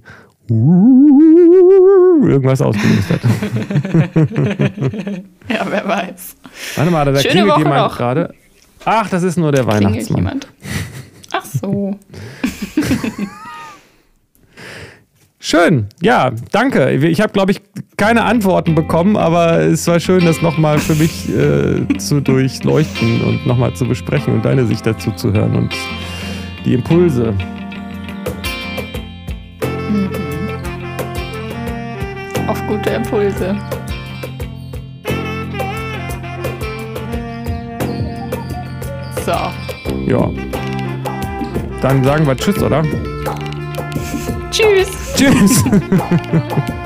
[2.24, 3.22] irgendwas ausgelöst hat.
[5.50, 6.36] ja, wer weiß.
[6.76, 8.34] Warte mal, da klingelt jemand gerade.
[8.86, 10.20] Ach, das ist nur der Weihnachtsmann.
[10.20, 10.48] Jemand?
[11.32, 11.98] Ach so.
[15.48, 16.90] Schön, ja, danke.
[16.90, 17.62] Ich habe, glaube ich,
[17.98, 23.46] keine Antworten bekommen, aber es war schön, das nochmal für mich äh, zu durchleuchten und
[23.46, 25.76] nochmal zu besprechen und deine Sicht dazu zu hören und
[26.66, 27.36] die Impulse.
[29.92, 30.10] Mhm.
[32.48, 33.56] Auf gute Impulse.
[39.24, 39.32] So.
[40.08, 40.32] Ja.
[41.84, 42.82] Dann sagen wir Tschüss, oder?
[44.56, 44.88] Tschüss.
[45.18, 45.64] Tschüss.